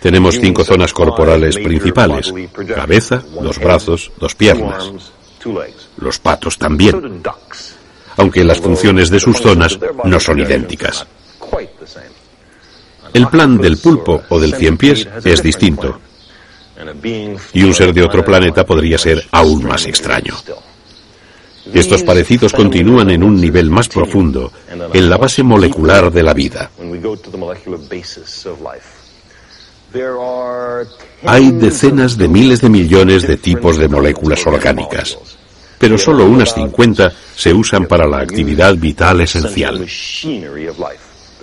Tenemos 0.00 0.40
cinco 0.40 0.64
zonas 0.64 0.94
corporales 0.94 1.56
principales, 1.58 2.32
cabeza, 2.74 3.22
dos 3.42 3.58
brazos, 3.58 4.10
dos 4.18 4.34
piernas. 4.34 4.90
Los 5.98 6.18
patos 6.18 6.56
también, 6.56 7.22
aunque 8.16 8.44
las 8.44 8.60
funciones 8.60 9.10
de 9.10 9.20
sus 9.20 9.38
zonas 9.38 9.78
no 10.04 10.20
son 10.20 10.40
idénticas. 10.40 11.06
El 13.12 13.28
plan 13.28 13.58
del 13.58 13.78
pulpo 13.78 14.22
o 14.28 14.38
del 14.38 14.54
cien 14.54 14.76
pies 14.76 15.06
es 15.24 15.42
distinto. 15.42 15.98
Y 17.52 17.62
un 17.62 17.74
ser 17.74 17.92
de 17.92 18.02
otro 18.02 18.24
planeta 18.24 18.64
podría 18.64 18.98
ser 18.98 19.26
aún 19.32 19.64
más 19.64 19.86
extraño. 19.86 20.34
Estos 21.72 22.02
parecidos 22.02 22.52
continúan 22.52 23.10
en 23.10 23.22
un 23.22 23.40
nivel 23.40 23.70
más 23.70 23.88
profundo, 23.88 24.52
en 24.92 25.10
la 25.10 25.16
base 25.16 25.42
molecular 25.42 26.10
de 26.10 26.22
la 26.22 26.34
vida. 26.34 26.70
Hay 31.26 31.50
decenas 31.52 32.16
de 32.16 32.28
miles 32.28 32.60
de 32.60 32.68
millones 32.68 33.26
de 33.26 33.36
tipos 33.36 33.76
de 33.76 33.88
moléculas 33.88 34.46
orgánicas, 34.46 35.18
pero 35.80 35.96
solo 35.96 36.26
unas 36.26 36.52
50 36.52 37.10
se 37.34 37.54
usan 37.54 37.86
para 37.86 38.06
la 38.06 38.20
actividad 38.20 38.76
vital 38.76 39.22
esencial. 39.22 39.82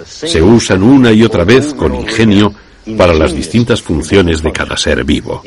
Se 0.06 0.42
usan 0.44 0.84
una 0.84 1.12
y 1.12 1.24
otra 1.24 1.44
vez 1.44 1.74
con 1.74 1.96
ingenio 1.96 2.54
para 2.96 3.16
las 3.16 3.34
distintas 3.34 3.82
funciones 3.82 4.44
de 4.44 4.52
cada 4.52 4.78
ser 4.78 5.04
vivo. 5.04 5.42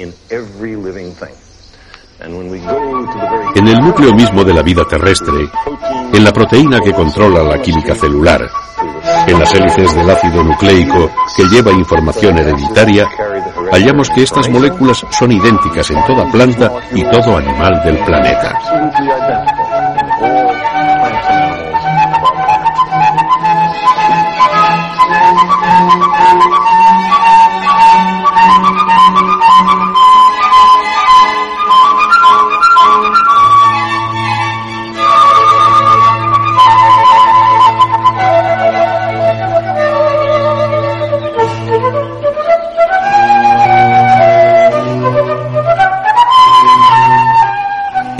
En 2.22 3.66
el 3.66 3.78
núcleo 3.78 4.12
mismo 4.12 4.44
de 4.44 4.52
la 4.52 4.62
vida 4.62 4.84
terrestre, 4.84 5.48
en 6.12 6.22
la 6.22 6.32
proteína 6.32 6.78
que 6.80 6.92
controla 6.92 7.42
la 7.42 7.62
química 7.62 7.94
celular, 7.94 8.46
en 9.26 9.38
las 9.38 9.54
hélices 9.54 9.94
del 9.94 10.10
ácido 10.10 10.44
nucleico 10.44 11.10
que 11.34 11.44
lleva 11.44 11.72
información 11.72 12.38
hereditaria, 12.38 13.08
hallamos 13.72 14.10
que 14.10 14.22
estas 14.22 14.50
moléculas 14.50 15.04
son 15.10 15.32
idénticas 15.32 15.90
en 15.90 16.04
toda 16.04 16.30
planta 16.30 16.70
y 16.92 17.02
todo 17.04 17.38
animal 17.38 17.80
del 17.84 17.96
planeta. 17.98 18.58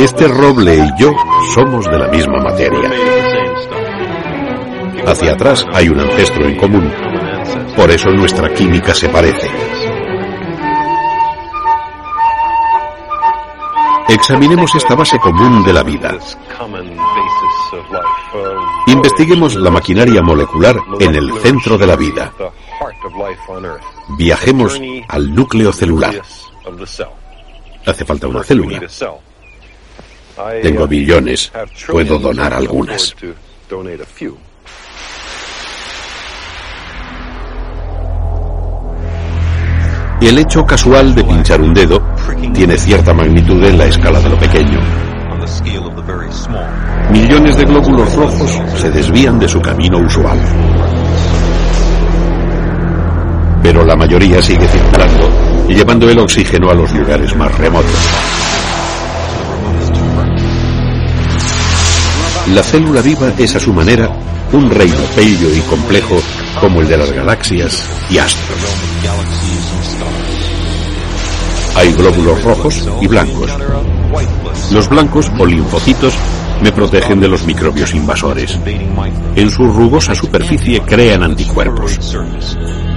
Este 0.01 0.27
roble 0.29 0.77
y 0.77 1.03
yo 1.03 1.13
somos 1.55 1.85
de 1.85 1.99
la 1.99 2.09
misma 2.09 2.41
materia. 2.41 2.91
Hacia 5.07 5.33
atrás 5.35 5.67
hay 5.75 5.91
un 5.91 6.01
ancestro 6.01 6.47
en 6.47 6.57
común. 6.57 6.91
Por 7.77 7.91
eso 7.91 8.09
nuestra 8.09 8.49
química 8.55 8.95
se 8.95 9.11
parece. 9.11 9.47
Examinemos 14.09 14.75
esta 14.75 14.95
base 14.95 15.19
común 15.19 15.63
de 15.65 15.73
la 15.75 15.83
vida. 15.83 16.17
Investiguemos 18.87 19.55
la 19.57 19.71
maquinaria 19.71 20.23
molecular 20.23 20.77
en 20.99 21.15
el 21.15 21.31
centro 21.41 21.77
de 21.77 21.87
la 21.87 21.97
vida. 21.97 22.33
Viajemos 24.17 24.81
al 25.09 25.35
núcleo 25.35 25.75
celular. 25.75 26.23
Hace 27.85 28.05
falta 28.07 28.29
una 28.29 28.43
célula. 28.43 28.81
Tengo 30.63 30.87
billones. 30.87 31.53
Puedo 31.89 32.19
donar 32.19 32.53
algunas. 32.53 33.15
Y 40.21 40.27
el 40.27 40.39
hecho 40.39 40.67
casual 40.67 41.15
de 41.15 41.25
pinchar 41.25 41.61
un 41.63 41.73
dedo 41.73 42.03
tiene 42.53 42.77
cierta 42.77 43.15
magnitud 43.15 43.65
en 43.65 43.79
la 43.79 43.87
escala 43.87 44.21
de 44.21 44.29
lo 44.29 44.39
pequeño. 44.39 44.79
Millones 47.11 47.57
de 47.57 47.65
glóbulos 47.65 48.15
rojos 48.15 48.61
se 48.77 48.91
desvían 48.91 49.39
de 49.39 49.49
su 49.49 49.61
camino 49.61 49.99
usual. 49.99 50.39
Pero 53.63 53.85
la 53.85 53.97
mayoría 53.97 54.43
sigue 54.43 54.69
circulando, 54.69 55.67
llevando 55.69 56.11
el 56.11 56.19
oxígeno 56.19 56.71
a 56.71 56.75
los 56.75 56.93
lugares 56.93 57.35
más 57.37 57.57
remotos. 57.57 58.40
La 62.55 62.65
célula 62.65 63.01
viva 63.01 63.33
es 63.39 63.55
a 63.55 63.61
su 63.61 63.73
manera 63.73 64.11
un 64.53 64.69
reino 64.71 64.99
bello 65.17 65.55
y 65.55 65.61
complejo 65.61 66.21
como 66.61 66.81
el 66.81 66.89
de 66.89 66.97
las 66.97 67.13
galaxias 67.13 67.85
y 68.11 68.19
astros. 68.19 68.59
Hay 71.77 71.93
glóbulos 71.93 72.43
rojos 72.43 72.89
y 73.01 73.07
blancos. 73.07 73.53
Los 74.73 74.89
blancos 74.89 75.31
o 75.39 75.47
linfocitos 75.47 76.15
me 76.61 76.73
protegen 76.73 77.21
de 77.21 77.29
los 77.29 77.45
microbios 77.47 77.95
invasores. 77.95 78.59
En 79.37 79.49
su 79.49 79.65
rugosa 79.65 80.15
superficie 80.15 80.81
crean 80.81 81.23
anticuerpos, 81.23 82.17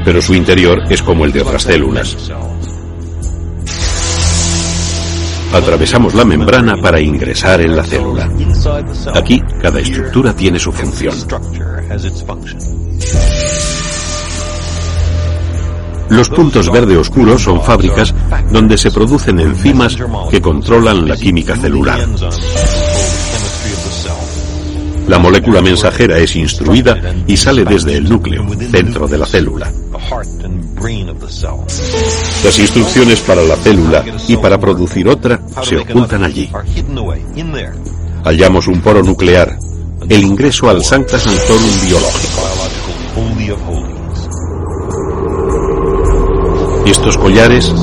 pero 0.03 0.19
su 0.19 0.33
interior 0.33 0.81
es 0.89 1.03
como 1.03 1.25
el 1.25 1.31
de 1.31 1.41
otras 1.41 1.63
células. 1.63 2.17
Atravesamos 5.53 6.15
la 6.15 6.25
membrana 6.25 6.75
para 6.81 6.99
ingresar 6.99 7.61
en 7.61 7.75
la 7.75 7.83
célula. 7.83 8.29
Aquí, 9.13 9.41
cada 9.61 9.79
estructura 9.79 10.35
tiene 10.35 10.59
su 10.59 10.71
función. 10.71 11.13
Los 16.09 16.29
puntos 16.29 16.71
verde 16.71 16.97
oscuros 16.97 17.41
son 17.41 17.61
fábricas 17.61 18.13
donde 18.51 18.77
se 18.77 18.91
producen 18.91 19.39
enzimas 19.39 19.97
que 20.29 20.41
controlan 20.41 21.07
la 21.07 21.15
química 21.15 21.55
celular. 21.55 22.07
La 25.07 25.19
molécula 25.19 25.61
mensajera 25.61 26.17
es 26.17 26.35
instruida 26.35 26.97
y 27.27 27.35
sale 27.35 27.65
desde 27.65 27.97
el 27.97 28.09
núcleo, 28.09 28.45
dentro 28.71 29.07
de 29.07 29.17
la 29.17 29.25
célula. 29.25 29.71
Las 32.43 32.59
instrucciones 32.59 33.19
para 33.21 33.41
la 33.43 33.55
célula 33.57 34.03
y 34.27 34.37
para 34.37 34.57
producir 34.57 35.07
otra 35.07 35.39
se 35.63 35.77
ocultan 35.77 36.23
allí. 36.23 36.49
Hallamos 38.23 38.67
un 38.67 38.81
poro 38.81 39.03
nuclear, 39.03 39.57
el 40.07 40.23
ingreso 40.23 40.69
al 40.69 40.83
Sancta 40.83 41.19
Sanctorum 41.19 41.81
biológico. 41.85 42.41
Estos 46.85 47.17
collares, 47.17 47.73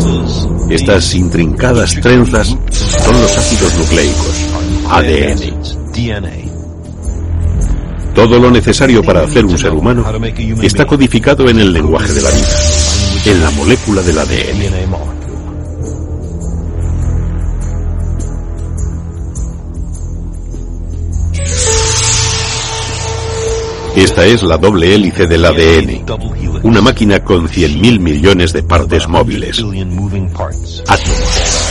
estas 0.68 1.14
intrincadas 1.14 1.94
trenzas, 2.00 2.48
son 2.48 3.20
los 3.20 3.36
ácidos 3.36 3.74
nucleicos, 3.78 4.46
ADN. 4.90 6.59
Todo 8.14 8.38
lo 8.38 8.50
necesario 8.50 9.02
para 9.02 9.22
hacer 9.22 9.44
un 9.44 9.56
ser 9.56 9.72
humano 9.72 10.04
está 10.62 10.86
codificado 10.86 11.48
en 11.48 11.60
el 11.60 11.72
lenguaje 11.72 12.12
de 12.12 12.22
la 12.22 12.30
vida, 12.30 12.48
en 13.26 13.42
la 13.42 13.50
molécula 13.50 14.02
del 14.02 14.18
ADN. 14.18 15.10
Esta 23.96 24.24
es 24.24 24.42
la 24.42 24.56
doble 24.56 24.94
hélice 24.94 25.26
del 25.26 25.44
ADN, 25.44 26.04
una 26.62 26.80
máquina 26.80 27.22
con 27.24 27.48
100.000 27.48 27.98
millones 28.00 28.52
de 28.52 28.62
partes 28.62 29.08
móviles. 29.08 29.58
Átomos. 30.88 31.69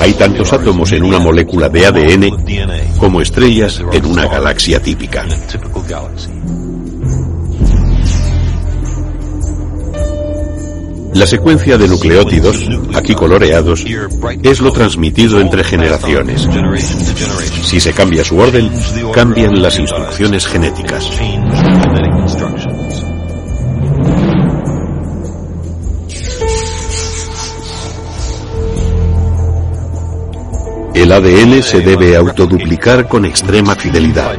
Hay 0.00 0.12
tantos 0.14 0.52
átomos 0.52 0.92
en 0.92 1.04
una 1.04 1.18
molécula 1.18 1.68
de 1.68 1.86
ADN 1.86 2.96
como 2.98 3.20
estrellas 3.20 3.82
en 3.92 4.06
una 4.06 4.26
galaxia 4.26 4.80
típica. 4.80 5.24
La 11.14 11.26
secuencia 11.26 11.78
de 11.78 11.88
nucleótidos, 11.88 12.68
aquí 12.94 13.14
coloreados, 13.14 13.86
es 14.42 14.60
lo 14.60 14.70
transmitido 14.70 15.40
entre 15.40 15.64
generaciones. 15.64 16.46
Si 17.62 17.80
se 17.80 17.94
cambia 17.94 18.22
su 18.22 18.36
orden, 18.36 18.70
cambian 19.14 19.62
las 19.62 19.78
instrucciones 19.78 20.46
genéticas. 20.46 21.10
El 31.06 31.12
ADN 31.12 31.62
se 31.62 31.82
debe 31.82 32.16
autoduplicar 32.16 33.06
con 33.06 33.24
extrema 33.24 33.76
fidelidad. 33.76 34.34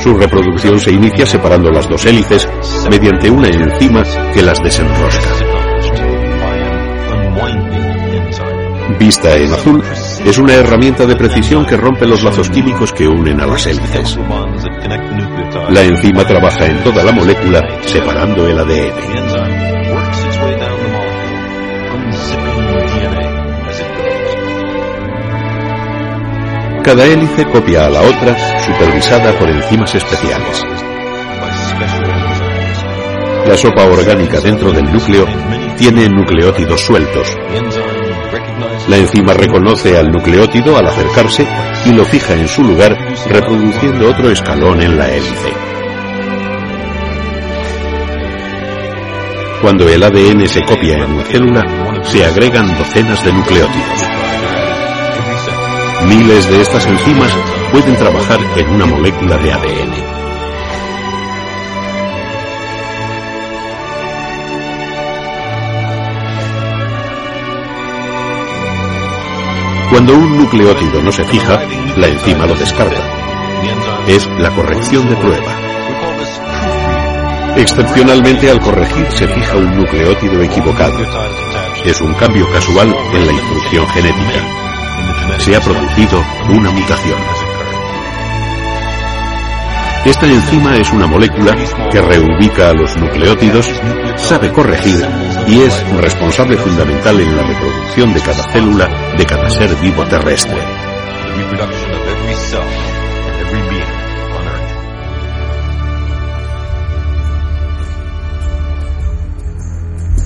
Su 0.00 0.14
reproducción 0.14 0.78
se 0.78 0.92
inicia 0.92 1.26
separando 1.26 1.68
las 1.68 1.88
dos 1.88 2.06
hélices 2.06 2.48
mediante 2.88 3.28
una 3.28 3.48
enzima 3.48 4.04
que 4.32 4.40
las 4.40 4.62
desenrosca. 4.62 5.30
Vista 9.00 9.36
en 9.36 9.52
azul, 9.52 9.82
es 10.24 10.38
una 10.38 10.54
herramienta 10.54 11.06
de 11.06 11.16
precisión 11.16 11.66
que 11.66 11.76
rompe 11.76 12.06
los 12.06 12.22
lazos 12.22 12.48
químicos 12.50 12.92
que 12.92 13.08
unen 13.08 13.40
a 13.40 13.46
las 13.46 13.66
hélices. 13.66 14.16
La 15.70 15.82
enzima 15.82 16.24
trabaja 16.24 16.66
en 16.66 16.84
toda 16.84 17.02
la 17.02 17.10
molécula 17.10 17.60
separando 17.84 18.46
el 18.46 18.60
ADN. 18.60 19.43
Cada 26.84 27.06
hélice 27.06 27.46
copia 27.46 27.86
a 27.86 27.88
la 27.88 28.02
otra, 28.02 28.60
supervisada 28.60 29.32
por 29.38 29.48
enzimas 29.48 29.94
especiales. 29.94 30.62
La 33.46 33.56
sopa 33.56 33.84
orgánica 33.84 34.38
dentro 34.38 34.70
del 34.70 34.92
núcleo 34.92 35.26
tiene 35.78 36.10
nucleótidos 36.10 36.82
sueltos. 36.82 37.38
La 38.88 38.98
enzima 38.98 39.32
reconoce 39.32 39.96
al 39.96 40.10
nucleótido 40.10 40.76
al 40.76 40.86
acercarse 40.86 41.46
y 41.86 41.92
lo 41.92 42.04
fija 42.04 42.34
en 42.34 42.46
su 42.46 42.62
lugar, 42.62 42.94
reproduciendo 43.30 44.10
otro 44.10 44.30
escalón 44.30 44.82
en 44.82 44.98
la 44.98 45.08
hélice. 45.08 45.52
Cuando 49.62 49.88
el 49.88 50.02
ADN 50.02 50.46
se 50.46 50.60
copia 50.60 50.98
en 50.98 51.12
una 51.14 51.24
célula, 51.24 52.02
se 52.04 52.26
agregan 52.26 52.76
docenas 52.76 53.24
de 53.24 53.32
nucleótidos. 53.32 54.23
Miles 56.08 56.48
de 56.50 56.60
estas 56.60 56.86
enzimas 56.86 57.32
pueden 57.72 57.96
trabajar 57.96 58.38
en 58.56 58.68
una 58.68 58.84
molécula 58.84 59.38
de 59.38 59.52
ADN. 59.52 59.92
Cuando 69.90 70.14
un 70.14 70.38
nucleótido 70.38 71.02
no 71.02 71.10
se 71.10 71.24
fija, 71.24 71.60
la 71.96 72.08
enzima 72.08 72.46
lo 72.46 72.54
descarta. 72.54 73.00
Es 74.06 74.28
la 74.38 74.50
corrección 74.50 75.08
de 75.08 75.16
prueba. 75.16 75.56
Excepcionalmente 77.56 78.50
al 78.50 78.60
corregir 78.60 79.06
se 79.10 79.26
fija 79.26 79.56
un 79.56 79.76
nucleótido 79.76 80.42
equivocado. 80.42 80.98
Es 81.84 82.00
un 82.00 82.12
cambio 82.14 82.46
casual 82.52 82.94
en 83.14 83.26
la 83.26 83.32
instrucción 83.32 83.86
genética 83.88 84.63
se 85.38 85.56
ha 85.56 85.60
producido 85.60 86.22
una 86.48 86.70
mutación. 86.70 87.18
Esta 90.04 90.26
enzima 90.26 90.76
es 90.76 90.92
una 90.92 91.06
molécula 91.06 91.56
que 91.90 92.02
reubica 92.02 92.68
a 92.68 92.74
los 92.74 92.94
nucleótidos, 92.98 93.66
sabe 94.16 94.52
corregir 94.52 95.02
y 95.46 95.62
es 95.62 95.82
responsable 95.98 96.58
fundamental 96.58 97.18
en 97.20 97.36
la 97.36 97.42
reproducción 97.42 98.12
de 98.12 98.20
cada 98.20 98.42
célula 98.52 98.88
de 99.16 99.24
cada 99.24 99.48
ser 99.48 99.74
vivo 99.76 100.04
terrestre. 100.04 100.60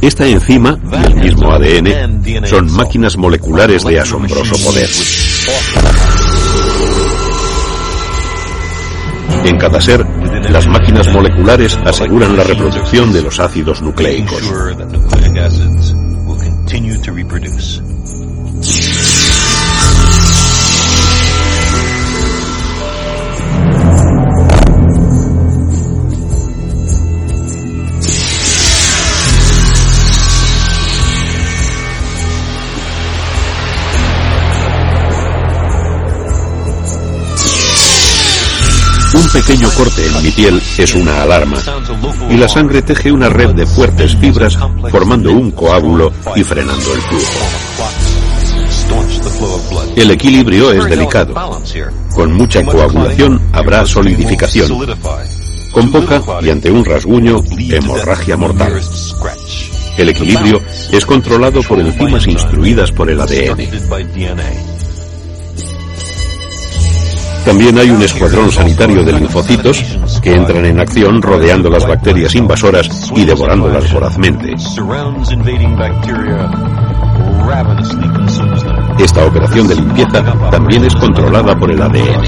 Esta 0.00 0.26
enzima 0.26 0.78
y 0.92 1.06
el 1.06 1.14
mismo 1.16 1.52
ADN 1.52 2.46
son 2.46 2.72
máquinas 2.72 3.16
moleculares 3.16 3.84
de 3.84 3.98
asombroso 3.98 4.54
poder. 4.64 4.88
En 9.44 9.58
cada 9.58 9.80
ser, 9.80 10.06
las 10.50 10.66
máquinas 10.68 11.08
moleculares 11.08 11.76
aseguran 11.84 12.36
la 12.36 12.44
reproducción 12.44 13.12
de 13.12 13.22
los 13.22 13.40
ácidos 13.40 13.82
nucleicos. 13.82 14.42
Un 39.18 39.28
pequeño 39.30 39.68
corte 39.70 40.06
en 40.06 40.22
mi 40.22 40.30
piel 40.30 40.62
es 40.78 40.94
una 40.94 41.22
alarma 41.22 41.58
y 42.30 42.36
la 42.36 42.48
sangre 42.48 42.82
teje 42.82 43.10
una 43.10 43.28
red 43.28 43.50
de 43.50 43.66
fuertes 43.66 44.14
fibras 44.14 44.56
formando 44.92 45.32
un 45.32 45.50
coágulo 45.50 46.12
y 46.36 46.44
frenando 46.44 46.94
el 46.94 47.00
flujo. 47.00 47.38
El 49.96 50.12
equilibrio 50.12 50.70
es 50.70 50.84
delicado. 50.84 51.34
Con 52.14 52.32
mucha 52.32 52.64
coagulación 52.64 53.40
habrá 53.52 53.84
solidificación. 53.84 54.86
Con 55.72 55.90
poca 55.90 56.22
y 56.40 56.50
ante 56.50 56.70
un 56.70 56.84
rasguño, 56.84 57.42
hemorragia 57.58 58.36
mortal. 58.36 58.80
El 59.96 60.10
equilibrio 60.10 60.62
es 60.92 61.04
controlado 61.04 61.60
por 61.62 61.80
enzimas 61.80 62.24
instruidas 62.28 62.92
por 62.92 63.10
el 63.10 63.20
ADN. 63.20 64.77
También 67.48 67.78
hay 67.78 67.88
un 67.88 68.02
escuadrón 68.02 68.52
sanitario 68.52 69.02
de 69.02 69.10
linfocitos 69.10 69.82
que 70.20 70.34
entran 70.34 70.66
en 70.66 70.80
acción 70.80 71.22
rodeando 71.22 71.70
las 71.70 71.88
bacterias 71.88 72.34
invasoras 72.34 73.10
y 73.16 73.24
devorándolas 73.24 73.90
vorazmente. 73.90 74.52
Esta 78.98 79.24
operación 79.24 79.66
de 79.66 79.76
limpieza 79.76 80.22
también 80.50 80.84
es 80.84 80.94
controlada 80.96 81.58
por 81.58 81.70
el 81.70 81.80
ADN. 81.80 82.22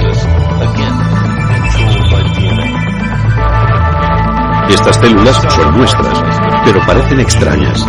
Estas 4.70 4.96
células 4.96 5.36
son 5.54 5.76
nuestras, 5.76 6.22
pero 6.64 6.80
parecen 6.86 7.20
extrañas. 7.20 7.86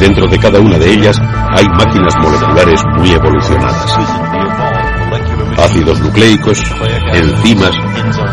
Dentro 0.00 0.26
de 0.28 0.38
cada 0.38 0.60
una 0.60 0.78
de 0.78 0.94
ellas 0.94 1.20
hay 1.50 1.68
máquinas 1.68 2.14
moleculares 2.22 2.80
muy 2.96 3.10
evolucionadas 3.10 4.45
ácidos 5.58 6.00
nucleicos, 6.00 6.62
enzimas, 7.12 7.74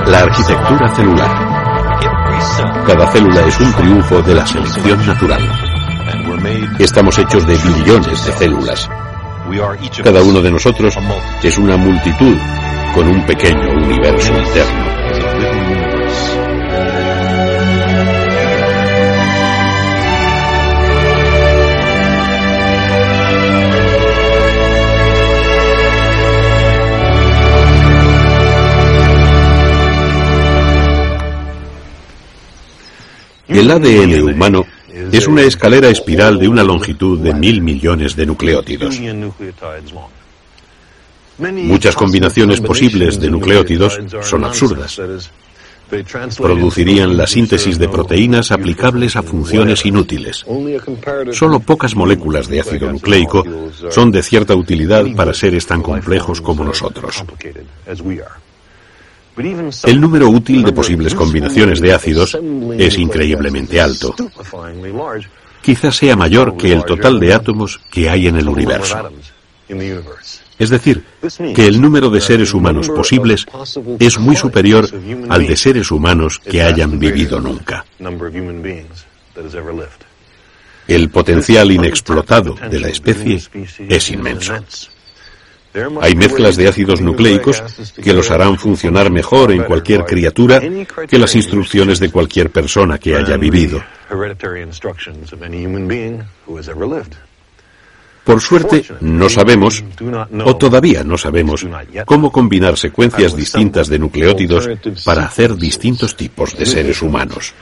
la 0.07 0.19
arquitectura 0.19 0.95
celular. 0.95 1.53
Cada 2.85 3.07
célula 3.11 3.41
es 3.47 3.59
un 3.59 3.73
triunfo 3.73 4.21
de 4.21 4.35
la 4.35 4.45
selección 4.45 5.05
natural. 5.05 5.41
Estamos 6.79 7.17
hechos 7.17 7.45
de 7.45 7.55
billones 7.57 8.25
de 8.25 8.33
células. 8.33 8.89
Cada 10.03 10.21
uno 10.21 10.41
de 10.41 10.51
nosotros 10.51 10.97
es 11.43 11.57
una 11.57 11.77
multitud 11.77 12.37
con 12.93 13.07
un 13.07 13.25
pequeño 13.25 13.71
universo 13.71 14.33
interno. 14.37 14.92
El 33.53 33.69
ADN 33.69 34.21
humano 34.21 34.65
es 35.11 35.27
una 35.27 35.41
escalera 35.43 35.89
espiral 35.89 36.39
de 36.39 36.47
una 36.47 36.63
longitud 36.63 37.19
de 37.19 37.33
mil 37.33 37.61
millones 37.61 38.15
de 38.15 38.25
nucleótidos. 38.25 38.99
Muchas 41.39 41.95
combinaciones 41.95 42.61
posibles 42.61 43.19
de 43.19 43.29
nucleótidos 43.29 43.99
son 44.21 44.43
absurdas. 44.43 44.99
Producirían 46.37 47.15
la 47.15 47.27
síntesis 47.27 47.77
de 47.77 47.89
proteínas 47.89 48.51
aplicables 48.51 49.15
a 49.15 49.21
funciones 49.21 49.85
inútiles. 49.85 50.45
Solo 51.31 51.59
pocas 51.59 51.95
moléculas 51.95 52.47
de 52.47 52.61
ácido 52.61 52.91
nucleico 52.91 53.43
son 53.89 54.11
de 54.11 54.23
cierta 54.23 54.55
utilidad 54.55 55.05
para 55.15 55.33
seres 55.33 55.67
tan 55.67 55.81
complejos 55.81 56.41
como 56.41 56.63
nosotros. 56.63 57.23
El 59.35 59.99
número 59.99 60.29
útil 60.29 60.63
de 60.63 60.71
posibles 60.71 61.15
combinaciones 61.15 61.81
de 61.81 61.93
ácidos 61.93 62.37
es 62.77 62.97
increíblemente 62.97 63.81
alto. 63.81 64.15
Quizás 65.61 65.95
sea 65.95 66.15
mayor 66.15 66.57
que 66.57 66.71
el 66.71 66.83
total 66.83 67.19
de 67.19 67.33
átomos 67.33 67.79
que 67.89 68.09
hay 68.09 68.27
en 68.27 68.37
el 68.37 68.47
universo. 68.47 69.09
Es 70.59 70.69
decir, 70.69 71.03
que 71.55 71.65
el 71.65 71.81
número 71.81 72.09
de 72.09 72.21
seres 72.21 72.53
humanos 72.53 72.89
posibles 72.89 73.45
es 73.99 74.19
muy 74.19 74.35
superior 74.35 74.87
al 75.29 75.47
de 75.47 75.55
seres 75.55 75.89
humanos 75.89 76.39
que 76.39 76.61
hayan 76.61 76.99
vivido 76.99 77.39
nunca. 77.39 77.85
El 80.87 81.09
potencial 81.09 81.71
inexplotado 81.71 82.55
de 82.69 82.79
la 82.79 82.89
especie 82.89 83.41
es 83.89 84.09
inmenso. 84.11 84.53
Hay 86.01 86.15
mezclas 86.15 86.55
de 86.55 86.67
ácidos 86.67 87.01
nucleicos 87.01 87.63
que 88.01 88.13
los 88.13 88.29
harán 88.29 88.57
funcionar 88.57 89.11
mejor 89.11 89.51
en 89.51 89.63
cualquier 89.63 90.05
criatura 90.05 90.61
que 91.07 91.17
las 91.17 91.35
instrucciones 91.35 91.99
de 91.99 92.11
cualquier 92.11 92.51
persona 92.51 92.97
que 92.97 93.15
haya 93.15 93.37
vivido. 93.37 93.83
Por 98.23 98.39
suerte, 98.39 98.85
no 99.01 99.27
sabemos, 99.27 99.83
o 100.45 100.55
todavía 100.55 101.03
no 101.03 101.17
sabemos, 101.17 101.67
cómo 102.05 102.31
combinar 102.31 102.77
secuencias 102.77 103.35
distintas 103.35 103.89
de 103.89 103.99
nucleótidos 103.99 104.69
para 105.03 105.25
hacer 105.25 105.55
distintos 105.55 106.15
tipos 106.15 106.55
de 106.57 106.65
seres 106.65 107.01
humanos. 107.01 107.53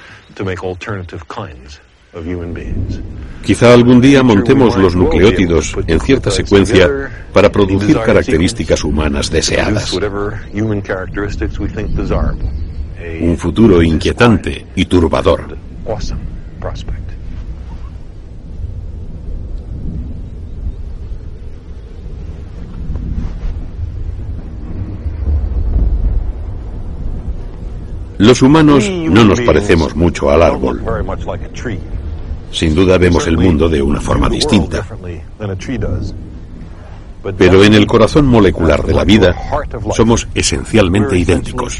Quizá 3.43 3.73
algún 3.73 4.01
día 4.01 4.21
montemos 4.21 4.77
los 4.77 4.95
nucleótidos 4.95 5.75
en 5.87 5.99
cierta 5.99 6.29
secuencia 6.29 6.89
para 7.33 7.49
producir 7.49 7.97
características 7.99 8.83
humanas 8.83 9.31
deseadas. 9.31 9.97
Un 13.21 13.37
futuro 13.37 13.81
inquietante 13.81 14.65
y 14.75 14.85
turbador. 14.85 15.57
Los 28.17 28.41
humanos 28.43 28.87
no 28.89 29.25
nos 29.25 29.41
parecemos 29.41 29.95
mucho 29.95 30.29
al 30.29 30.43
árbol. 30.43 30.83
Sin 32.51 32.75
duda 32.75 32.97
vemos 32.97 33.25
el 33.27 33.37
mundo 33.37 33.69
de 33.69 33.81
una 33.81 34.01
forma 34.01 34.29
distinta. 34.29 34.85
Pero 37.37 37.63
en 37.63 37.73
el 37.73 37.85
corazón 37.85 38.25
molecular 38.25 38.83
de 38.83 38.93
la 38.93 39.03
vida 39.03 39.35
somos 39.93 40.27
esencialmente 40.33 41.17
idénticos. 41.17 41.79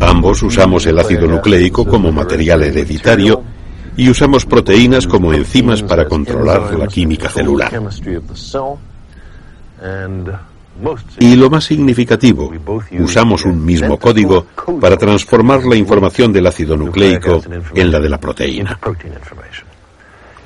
Ambos 0.00 0.42
usamos 0.42 0.86
el 0.86 0.98
ácido 0.98 1.26
nucleico 1.26 1.84
como 1.84 2.12
material 2.12 2.62
hereditario 2.62 3.42
y 3.96 4.08
usamos 4.08 4.46
proteínas 4.46 5.06
como 5.06 5.32
enzimas 5.32 5.82
para 5.82 6.06
controlar 6.06 6.78
la 6.78 6.86
química 6.86 7.28
celular. 7.28 7.72
Y 11.18 11.36
lo 11.36 11.50
más 11.50 11.64
significativo, 11.64 12.52
usamos 12.98 13.44
un 13.44 13.64
mismo 13.64 13.98
código 13.98 14.46
para 14.80 14.96
transformar 14.96 15.64
la 15.64 15.76
información 15.76 16.32
del 16.32 16.46
ácido 16.46 16.76
nucleico 16.76 17.42
en 17.74 17.90
la 17.90 17.98
de 18.00 18.08
la 18.08 18.18
proteína. 18.18 18.78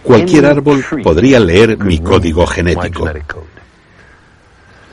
Cualquier 0.03 0.47
árbol 0.47 0.85
podría 1.03 1.39
leer 1.39 1.79
mi 1.79 1.99
código 2.01 2.47
genético. 2.47 3.09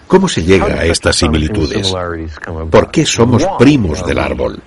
¿Cómo 0.08 0.28
se 0.28 0.44
llega 0.44 0.66
a 0.66 0.86
estas 0.86 1.16
similitudes? 1.16 1.94
¿Por 2.72 2.92
qué 2.92 3.06
somos 3.06 3.46
primos 3.58 4.06
del 4.06 4.20
árbol? 4.20 4.60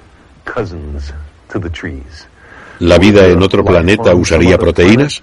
¿La 2.78 2.98
vida 2.98 3.26
en 3.26 3.42
otro 3.42 3.64
planeta 3.64 4.14
usaría 4.14 4.58
proteínas? 4.58 5.22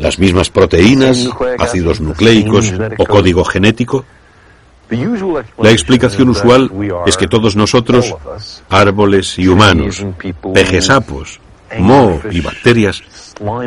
¿Las 0.00 0.18
mismas 0.18 0.50
proteínas, 0.50 1.28
ácidos 1.58 2.00
nucleicos 2.00 2.72
o 2.98 3.06
código 3.06 3.44
genético? 3.44 4.04
La 5.58 5.70
explicación 5.70 6.30
usual 6.30 6.70
es 7.06 7.16
que 7.16 7.28
todos 7.28 7.56
nosotros, 7.56 8.14
árboles 8.70 9.38
y 9.38 9.46
humanos, 9.46 10.04
pejes 10.54 10.86
sapos, 10.86 11.40
moho 11.78 12.20
y 12.30 12.40
bacterias, 12.40 13.02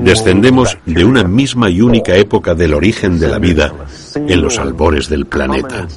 descendemos 0.01 0.77
de 0.85 1.05
una 1.05 1.23
misma 1.23 1.69
y 1.69 1.81
única 1.81 2.15
época 2.15 2.55
del 2.55 2.73
origen 2.73 3.19
de 3.19 3.27
la 3.27 3.37
vida 3.37 3.71
en 4.15 4.41
los 4.41 4.57
albores 4.57 5.09
del 5.09 5.27
planeta. 5.27 5.87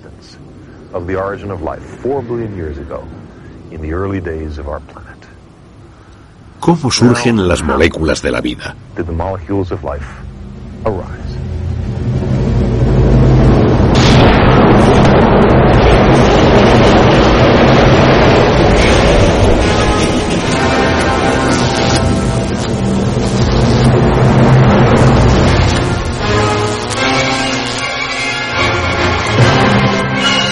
¿Cómo 6.65 6.91
surgen 6.91 7.47
las 7.47 7.63
moléculas 7.63 8.23
de 8.23 8.31
la 8.31 8.41
vida? 8.41 8.75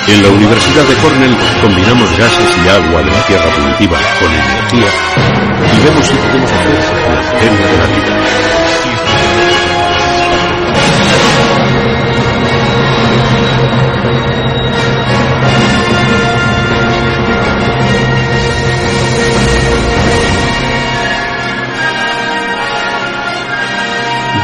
En 0.08 0.22
la 0.22 0.28
Universidad 0.30 0.84
de 0.84 0.94
Cornell 0.96 1.36
combinamos 1.60 2.18
gases 2.18 2.56
y 2.64 2.68
agua 2.68 3.02
de 3.02 3.10
la 3.10 3.26
tierra 3.26 3.54
primitiva 3.54 3.98
con 4.18 4.32
energía 4.32 4.90
y 5.74 5.84
vemos 5.84 6.06
si 6.06 6.14
podemos 6.14 6.50
hacer 6.52 6.78
la 7.08 7.22
materia 7.22 7.66
de 7.66 7.78
la 7.78 7.86
vida. 7.86 8.52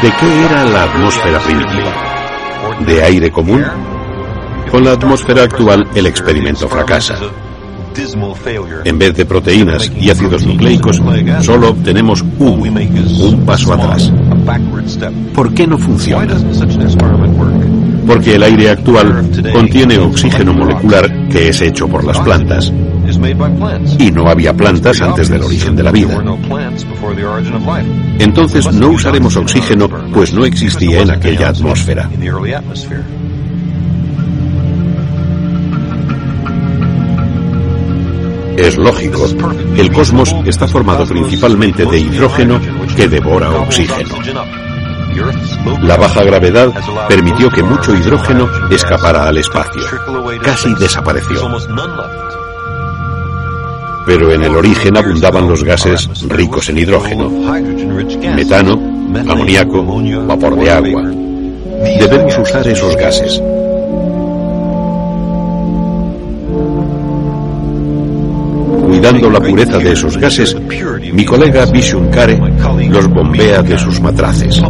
¿De 0.01 0.11
qué 0.11 0.45
era 0.45 0.63
la 0.63 0.83
atmósfera 0.83 1.39
primitiva? 1.39 1.91
¿De 2.79 3.03
aire 3.03 3.31
común? 3.31 3.65
Con 4.71 4.83
la 4.83 4.91
atmósfera 4.91 5.43
actual, 5.43 5.87
el 5.95 6.05
experimento 6.05 6.67
fracasa. 6.67 7.17
En 8.85 8.97
vez 8.99 9.15
de 9.15 9.25
proteínas 9.25 9.91
y 9.99 10.09
ácidos 10.09 10.45
nucleicos, 10.45 11.01
solo 11.41 11.69
obtenemos 11.69 12.23
humo, 12.37 12.63
un 12.63 13.45
paso 13.45 13.73
atrás. 13.73 14.11
¿Por 15.33 15.53
qué 15.53 15.67
no 15.67 15.77
funciona? 15.77 16.35
Porque 18.07 18.35
el 18.35 18.43
aire 18.43 18.69
actual 18.69 19.29
contiene 19.53 19.97
oxígeno 19.97 20.53
molecular 20.53 21.29
que 21.29 21.49
es 21.49 21.61
hecho 21.61 21.87
por 21.87 22.03
las 22.03 22.19
plantas. 22.19 22.71
Y 23.97 24.11
no 24.11 24.29
había 24.29 24.53
plantas 24.53 25.01
antes 25.01 25.29
del 25.29 25.43
origen 25.43 25.75
de 25.75 25.83
la 25.83 25.91
vida. 25.91 26.23
Entonces 28.19 28.71
no 28.73 28.89
usaremos 28.89 29.35
oxígeno, 29.35 29.89
pues 30.13 30.33
no 30.33 30.45
existía 30.45 31.01
en 31.01 31.11
aquella 31.11 31.49
atmósfera. 31.49 32.09
Es 38.59 38.77
lógico. 38.77 39.25
El 39.77 39.89
cosmos 39.91 40.35
está 40.45 40.67
formado 40.67 41.05
principalmente 41.05 41.85
de 41.85 41.97
hidrógeno 41.97 42.59
que 42.93 43.07
devora 43.07 43.49
oxígeno. 43.51 44.15
La 45.81 45.95
baja 45.95 46.23
gravedad 46.23 46.69
permitió 47.07 47.49
que 47.49 47.63
mucho 47.63 47.95
hidrógeno 47.95 48.49
escapara 48.69 49.29
al 49.29 49.37
espacio. 49.37 49.81
Casi 50.43 50.73
desapareció. 50.75 51.49
Pero 54.05 54.31
en 54.33 54.43
el 54.43 54.55
origen 54.57 54.97
abundaban 54.97 55.47
los 55.47 55.63
gases 55.63 56.09
ricos 56.27 56.67
en 56.67 56.79
hidrógeno. 56.79 57.29
Metano, 58.35 58.73
amoníaco, 59.25 59.85
vapor 60.27 60.55
de 60.57 60.69
agua. 60.69 61.03
Debemos 61.97 62.37
usar 62.37 62.67
esos 62.67 62.93
gases. 62.97 63.41
Cuidando 68.99 69.29
la 69.29 69.39
pureza 69.39 69.77
de 69.77 69.93
esos 69.93 70.17
gases, 70.17 70.57
mi 71.13 71.23
colega 71.23 71.65
Bishun 71.67 72.09
Kare 72.09 72.37
los 72.89 73.07
bombea 73.07 73.61
de 73.61 73.79
sus 73.79 74.01
matraces. 74.01 74.61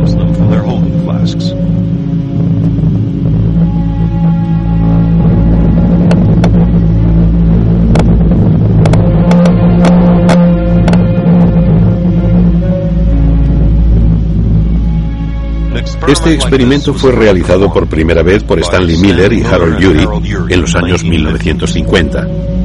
Este 16.07 16.33
experimento 16.35 16.93
fue 16.93 17.13
realizado 17.13 17.73
por 17.73 17.87
primera 17.87 18.21
vez 18.21 18.43
por 18.43 18.59
Stanley 18.59 18.97
Miller 18.97 19.33
y 19.33 19.43
Harold 19.43 19.83
Urey 19.83 20.07
en 20.49 20.61
los 20.61 20.75
años 20.75 21.03
1950. 21.03 22.58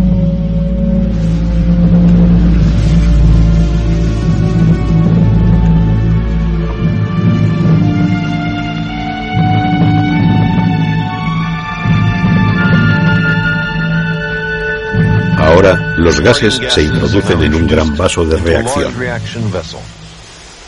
Los 15.96 16.20
gases 16.20 16.60
se 16.68 16.82
introducen 16.82 17.42
en 17.42 17.54
un 17.54 17.66
gran 17.66 17.96
vaso 17.96 18.24
de 18.24 18.36
reacción. 18.36 18.92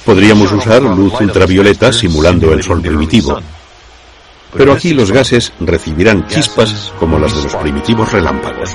Podríamos 0.04 0.52
usar 0.52 0.82
luz 0.82 1.12
ultravioleta 1.20 1.92
simulando 1.92 2.52
el 2.52 2.62
sol 2.62 2.80
primitivo. 2.80 3.38
Pero 4.56 4.72
aquí 4.72 4.94
los 4.94 5.12
gases 5.12 5.52
recibirán 5.60 6.26
chispas 6.28 6.92
como 6.98 7.18
las 7.18 7.34
de 7.36 7.42
los 7.42 7.54
primitivos 7.56 8.10
relámpagos. 8.12 8.70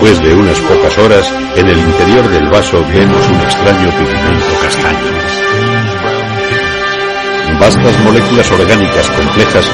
Después 0.00 0.26
de 0.26 0.34
unas 0.34 0.58
pocas 0.60 0.96
horas, 0.96 1.30
en 1.56 1.68
el 1.68 1.78
interior 1.78 2.26
del 2.30 2.48
vaso 2.48 2.82
vemos 2.88 3.28
un 3.28 3.40
extraño 3.42 3.90
pigmento 3.90 4.58
castaño. 4.62 5.12
Vastas 7.60 7.98
moléculas 8.02 8.50
orgánicas 8.50 9.10
complejas 9.10 9.66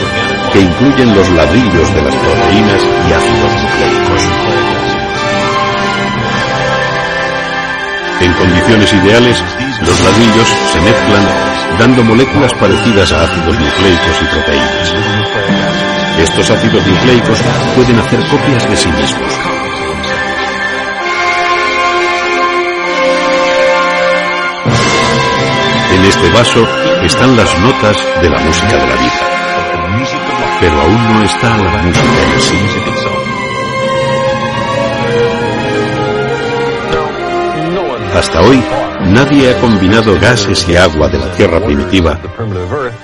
que 0.53 0.63
incluyen 0.63 1.15
los 1.15 1.31
ladrillos 1.31 1.95
de 1.95 2.03
las 2.03 2.17
proteínas 2.17 2.83
y 2.83 3.13
ácidos 3.13 3.53
nucleicos. 3.63 4.23
En 8.23 8.33
condiciones 8.33 8.93
ideales, 8.95 9.45
los 9.81 10.01
ladrillos 10.01 10.49
se 10.73 10.81
mezclan 10.81 11.25
dando 11.79 12.03
moléculas 12.03 12.53
parecidas 12.55 13.13
a 13.13 13.23
ácidos 13.23 13.57
nucleicos 13.57 14.23
y 14.23 14.25
proteínas. 14.25 14.95
Estos 16.19 16.51
ácidos 16.51 16.85
nucleicos 16.85 17.39
pueden 17.77 18.01
hacer 18.01 18.19
copias 18.27 18.69
de 18.69 18.77
sí 18.77 18.89
mismos. 18.89 19.56
Este 26.07 26.31
vaso 26.31 26.65
están 27.03 27.37
las 27.37 27.59
notas 27.61 27.97
de 28.23 28.31
la 28.31 28.39
música 28.39 28.77
de 28.77 28.87
la 28.87 28.95
vida. 28.95 29.37
Pero 30.61 30.81
aún 30.81 31.13
no 31.13 31.23
está 31.25 31.57
la 31.57 31.83
música 31.83 32.35
en 32.35 32.41
sí. 32.41 32.57
Hasta 38.15 38.41
hoy, 38.41 38.63
nadie 39.09 39.51
ha 39.51 39.61
combinado 39.61 40.19
gases 40.19 40.67
y 40.69 40.77
agua 40.77 41.09
de 41.09 41.19
la 41.19 41.31
Tierra 41.33 41.63
primitiva, 41.63 42.19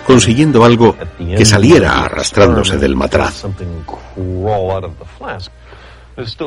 consiguiendo 0.06 0.64
algo 0.64 0.96
que 1.18 1.44
saliera 1.44 2.04
arrastrándose 2.04 2.78
del 2.78 2.96
matraz. 2.96 3.44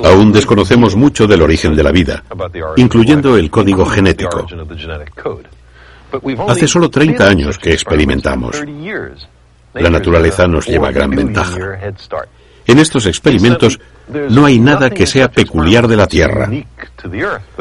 Aún 0.04 0.32
desconocemos 0.32 0.96
mucho 0.96 1.28
del 1.28 1.42
origen 1.42 1.76
de 1.76 1.84
la 1.84 1.92
vida, 1.92 2.24
incluyendo 2.78 3.38
el 3.38 3.52
código 3.52 3.86
genético. 3.86 4.48
Hace 6.48 6.68
solo 6.68 6.90
30 6.90 7.28
años 7.28 7.58
que 7.58 7.74
experimentamos. 7.74 8.64
La 9.74 9.90
naturaleza 9.90 10.48
nos 10.48 10.66
lleva 10.68 10.92
gran 10.92 11.12
ventaja. 11.12 11.58
En 12.68 12.80
estos 12.80 13.06
experimentos 13.06 13.80
no 14.30 14.46
hay 14.46 14.60
nada 14.60 14.90
que 14.90 15.06
sea 15.06 15.30
peculiar 15.30 15.88
de 15.88 15.96
la 15.96 16.08
Tierra. 16.08 16.50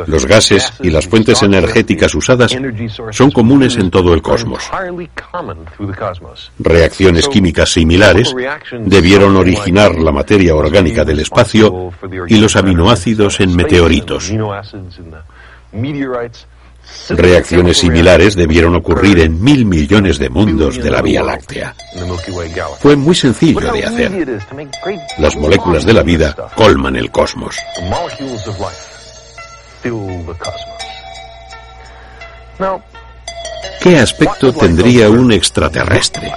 Los 0.07 0.27
gases 0.27 0.73
y 0.81 0.91
las 0.91 1.07
fuentes 1.07 1.43
energéticas 1.43 2.15
usadas 2.15 2.57
son 3.11 3.31
comunes 3.31 3.77
en 3.77 3.91
todo 3.91 4.15
el 4.15 4.23
cosmos. 4.23 4.63
Reacciones 6.59 7.29
químicas 7.29 7.71
similares 7.71 8.35
debieron 8.79 9.37
originar 9.37 9.95
la 9.97 10.13
materia 10.13 10.55
orgánica 10.55 11.05
del 11.05 11.21
espacio 11.21 11.93
y 12.29 12.39
los 12.39 12.57
aminoácidos 12.57 13.41
en 13.41 13.55
meteoritos. 13.57 14.33
Reacciones 17.11 17.79
similares 17.79 18.35
debieron 18.35 18.75
ocurrir 18.77 19.19
en 19.21 19.43
mil 19.43 19.67
millones 19.67 20.19
de 20.19 20.31
mundos 20.31 20.77
de 20.83 20.91
la 20.91 21.03
Vía 21.03 21.23
Láctea. 21.23 21.75
Fue 22.81 22.97
muy 22.97 23.15
sencillo 23.15 23.73
de 23.73 23.85
hacer. 23.85 24.43
Las 25.19 25.37
moléculas 25.37 25.85
de 25.85 25.93
la 25.93 26.03
vida 26.03 26.35
colman 26.57 26.97
el 26.97 27.11
cosmos. 27.11 27.57
¿Qué 33.83 33.99
aspecto 33.99 34.53
tendría 34.53 35.11
un 35.11 35.33
extraterrestre? 35.33 36.33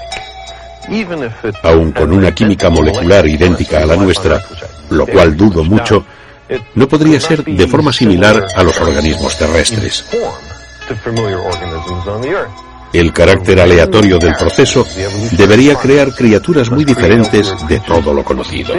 Aun 1.63 1.91
con 1.91 2.11
una 2.11 2.33
química 2.33 2.69
molecular 2.69 3.25
idéntica 3.25 3.83
a 3.83 3.85
la 3.85 3.95
nuestra, 3.95 4.43
lo 4.89 5.05
cual 5.05 5.35
dudo 5.35 5.63
mucho, 5.63 6.05
no 6.75 6.87
podría 6.87 7.19
ser 7.19 7.43
de 7.43 7.67
forma 7.67 7.91
similar 7.91 8.47
a 8.55 8.63
los 8.63 8.79
organismos 8.79 9.37
terrestres. 9.37 10.05
El 12.93 13.11
carácter 13.11 13.59
aleatorio 13.59 14.17
del 14.17 14.33
proceso 14.35 14.85
debería 15.31 15.75
crear 15.75 16.13
criaturas 16.13 16.71
muy 16.71 16.85
diferentes 16.85 17.53
de 17.67 17.79
todo 17.81 18.13
lo 18.13 18.23
conocido. 18.23 18.73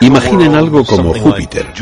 Imaginen 0.00 0.54
algo 0.54 0.84
como 0.84 1.14
Júpiter, 1.14 1.72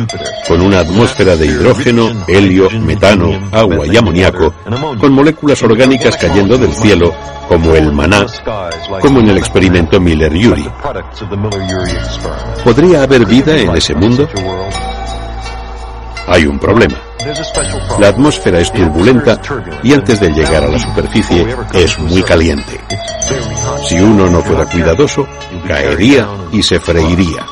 con 0.46 0.60
una 0.60 0.80
atmósfera 0.80 1.36
de 1.36 1.46
hidrógeno, 1.46 2.10
helio, 2.26 2.68
metano, 2.80 3.30
agua 3.52 3.86
y 3.86 3.96
amoníaco, 3.96 4.54
con 5.00 5.12
moléculas 5.12 5.62
orgánicas 5.62 6.16
cayendo 6.16 6.56
del 6.56 6.72
cielo, 6.74 7.12
como 7.48 7.74
el 7.74 7.92
maná, 7.92 8.26
como 9.00 9.20
en 9.20 9.28
el 9.30 9.38
experimento 9.38 10.00
Miller-Urey. 10.00 10.68
¿Podría 12.64 13.02
haber 13.02 13.24
vida 13.26 13.56
en 13.56 13.76
ese 13.76 13.94
mundo? 13.94 14.28
Hay 16.26 16.46
un 16.46 16.58
problema. 16.58 16.96
La 17.98 18.08
atmósfera 18.08 18.60
es 18.60 18.72
turbulenta 18.72 19.40
y 19.82 19.92
antes 19.92 20.20
de 20.20 20.30
llegar 20.30 20.64
a 20.64 20.68
la 20.68 20.78
superficie 20.78 21.46
es 21.72 21.98
muy 21.98 22.22
caliente. 22.22 22.80
Si 23.86 23.98
uno 23.98 24.28
no 24.30 24.40
fuera 24.42 24.64
cuidadoso, 24.66 25.26
caería 25.66 26.28
y 26.52 26.62
se 26.62 26.78
freiría. 26.78 27.44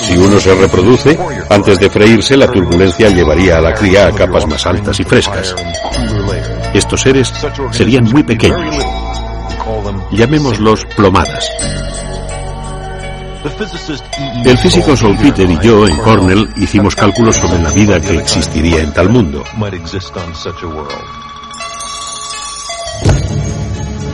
Si 0.00 0.16
uno 0.16 0.38
se 0.38 0.54
reproduce, 0.54 1.18
antes 1.48 1.78
de 1.78 1.90
freírse 1.90 2.36
la 2.36 2.46
turbulencia 2.46 3.08
llevaría 3.08 3.58
a 3.58 3.60
la 3.60 3.74
cría 3.74 4.06
a 4.06 4.12
capas 4.12 4.46
más 4.46 4.66
altas 4.66 4.98
y 5.00 5.04
frescas. 5.04 5.54
Estos 6.74 7.00
seres 7.00 7.32
serían 7.70 8.04
muy 8.04 8.22
pequeños. 8.22 8.84
Llamémoslos 10.12 10.84
plomadas. 10.96 11.48
El 14.44 14.58
físico 14.58 14.94
Peter 15.20 15.50
y 15.50 15.58
yo 15.60 15.86
en 15.86 15.96
Cornell 15.98 16.48
hicimos 16.56 16.94
cálculos 16.94 17.36
sobre 17.36 17.60
la 17.60 17.70
vida 17.70 18.00
que 18.00 18.16
existiría 18.16 18.82
en 18.82 18.92
tal 18.92 19.08
mundo. 19.08 19.42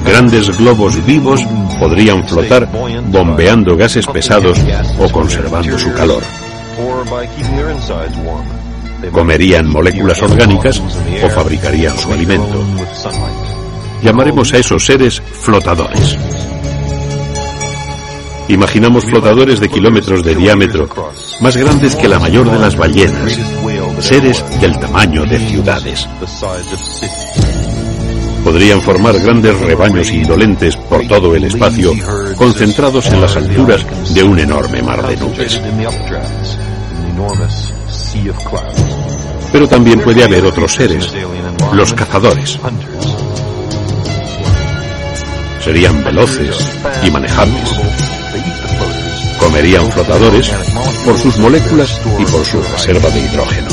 Grandes 0.05 0.57
globos 0.59 1.05
vivos 1.05 1.44
podrían 1.78 2.26
flotar 2.26 2.68
bombeando 3.07 3.76
gases 3.76 4.07
pesados 4.07 4.59
o 4.99 5.09
conservando 5.11 5.78
su 5.78 5.92
calor. 5.92 6.22
Comerían 9.12 9.68
moléculas 9.68 10.22
orgánicas 10.22 10.82
o 11.22 11.30
fabricarían 11.30 11.96
su 11.96 12.12
alimento. 12.12 12.64
Llamaremos 14.03 14.53
a 14.55 14.59
esos 14.59 14.84
seres 14.84 15.20
flotadores. 15.20 16.16
Imaginamos 18.49 19.05
flotadores 19.05 19.61
de 19.61 19.68
kilómetros 19.68 20.24
de 20.24 20.34
diámetro, 20.34 20.88
más 21.40 21.57
grandes 21.57 21.94
que 21.94 22.09
la 22.09 22.18
mayor 22.18 22.51
de 22.51 22.59
las 22.59 22.76
ballenas, 22.76 23.38
seres 24.01 24.42
del 24.61 24.78
tamaño 24.78 25.24
de 25.26 25.38
ciudades 25.38 26.09
podrían 28.45 28.80
formar 28.80 29.18
grandes 29.18 29.59
rebaños 29.61 30.11
indolentes 30.11 30.76
por 30.76 31.07
todo 31.07 31.34
el 31.34 31.45
espacio, 31.45 31.93
concentrados 32.36 33.07
en 33.07 33.20
las 33.20 33.36
alturas 33.36 33.84
de 34.14 34.22
un 34.22 34.39
enorme 34.39 34.82
mar 34.82 35.07
de 35.07 35.16
nubes. 35.16 35.61
Pero 39.53 39.68
también 39.68 40.01
puede 40.01 40.24
haber 40.24 40.45
otros 40.45 40.72
seres, 40.72 41.12
los 41.72 41.93
cazadores. 41.95 42.59
Serían 45.62 46.03
veloces 46.05 46.57
y 47.05 47.11
manejables. 47.11 47.70
Comerían 49.39 49.91
flotadores 49.91 50.51
por 51.05 51.18
sus 51.18 51.39
moléculas 51.39 52.01
y 52.18 52.24
por 52.24 52.45
su 52.45 52.61
reserva 52.62 53.09
de 53.11 53.20
hidrógeno 53.20 53.68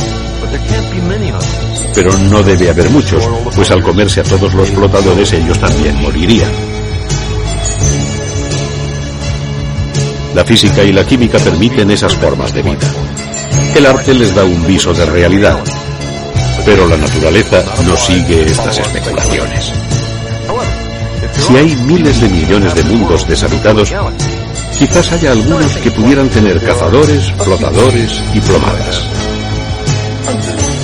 pero 1.96 2.12
no 2.30 2.44
debe 2.44 2.70
haber 2.70 2.90
muchos, 2.90 3.24
pues 3.56 3.72
al 3.72 3.82
comerse 3.82 4.20
a 4.20 4.24
todos 4.24 4.54
los 4.54 4.70
flotadores 4.70 5.32
ellos 5.32 5.58
también 5.58 5.96
morirían. 6.02 6.52
La 10.34 10.44
física 10.44 10.84
y 10.84 10.92
la 10.92 11.06
química 11.06 11.40
permiten 11.40 11.90
esas 11.92 12.14
formas 12.16 12.54
de 12.54 12.62
vida. 12.62 12.94
El 13.74 13.86
arte 13.86 14.14
les 14.14 14.36
da 14.36 14.44
un 14.44 14.68
viso 14.68 14.94
de 14.94 15.06
realidad, 15.06 15.58
pero 16.66 16.86
la 16.86 16.98
naturaleza 16.98 17.64
no 17.88 17.96
sigue 17.96 18.44
estas 18.44 18.78
especulaciones. 18.78 19.72
Si 21.48 21.56
hay 21.56 21.76
miles 21.78 22.20
de 22.20 22.28
millones 22.28 22.76
de 22.76 22.84
mundos 22.84 23.26
deshabitados, 23.26 23.94
quizás 24.78 25.14
haya 25.14 25.32
algunos 25.32 25.78
que 25.78 25.92
pudieran 25.92 26.28
tener 26.28 26.62
cazadores, 26.62 27.32
flotadores 27.38 28.22
y 28.34 28.42
plomadas. 28.42 30.75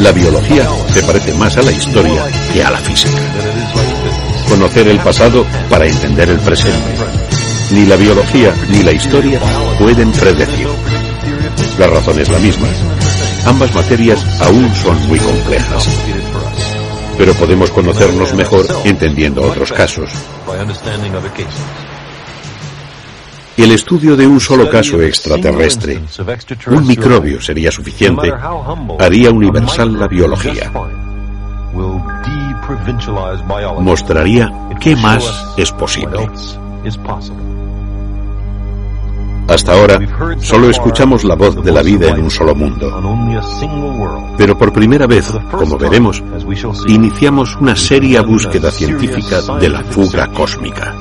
La 0.00 0.12
biología 0.12 0.68
se 0.92 1.02
parece 1.02 1.32
más 1.34 1.56
a 1.56 1.62
la 1.62 1.72
historia 1.72 2.26
que 2.52 2.62
a 2.62 2.70
la 2.70 2.78
física. 2.78 3.16
Conocer 4.48 4.88
el 4.88 4.98
pasado 4.98 5.44
para 5.70 5.86
entender 5.86 6.28
el 6.28 6.38
presente. 6.38 6.94
Ni 7.70 7.86
la 7.86 7.96
biología 7.96 8.54
ni 8.68 8.82
la 8.82 8.92
historia 8.92 9.40
pueden 9.78 10.12
predecir. 10.12 10.68
La 11.78 11.86
razón 11.86 12.20
es 12.20 12.28
la 12.28 12.38
misma. 12.38 12.68
Ambas 13.46 13.74
materias 13.74 14.24
aún 14.42 14.74
son 14.74 15.08
muy 15.08 15.18
complejas. 15.18 15.88
Pero 17.16 17.32
podemos 17.34 17.70
conocernos 17.70 18.34
mejor 18.34 18.66
entendiendo 18.84 19.42
otros 19.42 19.72
casos. 19.72 20.10
El 23.56 23.72
estudio 23.72 24.16
de 24.16 24.26
un 24.26 24.38
solo 24.38 24.68
caso 24.68 25.00
extraterrestre, 25.00 26.02
un 26.68 26.86
microbio 26.86 27.40
sería 27.40 27.70
suficiente, 27.70 28.30
haría 28.98 29.30
universal 29.30 29.98
la 29.98 30.06
biología. 30.06 30.70
Mostraría 33.80 34.52
qué 34.78 34.94
más 34.96 35.54
es 35.56 35.72
posible. 35.72 36.28
Hasta 39.48 39.72
ahora, 39.72 40.00
solo 40.40 40.68
escuchamos 40.68 41.24
la 41.24 41.36
voz 41.36 41.62
de 41.62 41.72
la 41.72 41.82
vida 41.82 42.10
en 42.10 42.24
un 42.24 42.30
solo 42.30 42.54
mundo. 42.54 42.92
Pero 44.36 44.58
por 44.58 44.72
primera 44.72 45.06
vez, 45.06 45.32
como 45.50 45.78
veremos, 45.78 46.22
iniciamos 46.88 47.56
una 47.56 47.74
seria 47.74 48.22
búsqueda 48.22 48.70
científica 48.70 49.40
de 49.58 49.68
la 49.70 49.82
fuga 49.84 50.26
cósmica. 50.32 50.94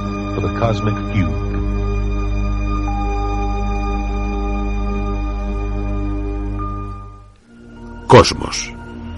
Cosmos. 8.08 8.72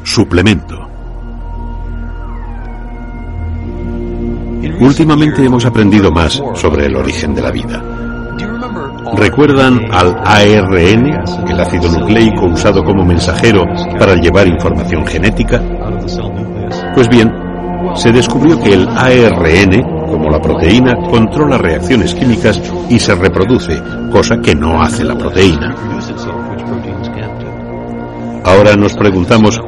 Suplemento. 0.04 0.76
Últimamente 4.80 5.44
hemos 5.44 5.66
aprendido 5.66 6.12
más 6.12 6.42
sobre 6.54 6.86
el 6.86 6.96
origen 6.96 7.36
de 7.36 7.42
la 7.42 7.52
vida. 7.52 7.84
¿Recuerdan 9.16 9.82
al 9.92 10.16
ARN, 10.24 11.50
el 11.50 11.60
ácido 11.60 11.92
nucleico 11.92 12.46
usado 12.46 12.84
como 12.84 13.04
mensajero 13.04 13.64
para 14.00 14.16
llevar 14.16 14.48
información 14.48 15.06
genética? 15.06 15.62
Pues 16.94 17.10
bien, 17.10 17.32
se 17.96 18.12
descubrió 18.12 18.62
que 18.62 18.74
el 18.74 18.88
ARN, 18.88 19.82
como 20.08 20.30
la 20.30 20.42
proteína, 20.42 20.96
controla 21.10 21.58
reacciones 21.58 22.14
químicas 22.16 22.62
y 22.90 23.00
se 23.00 23.16
reproduce, 23.16 23.82
cosa 24.12 24.38
que 24.42 24.56
no 24.56 24.82
hace 24.82 25.04
la 25.04 25.18
proteína. 25.18 25.76
Ahora 28.48 28.78
nos 28.78 28.93
preguntamos 28.93 29.60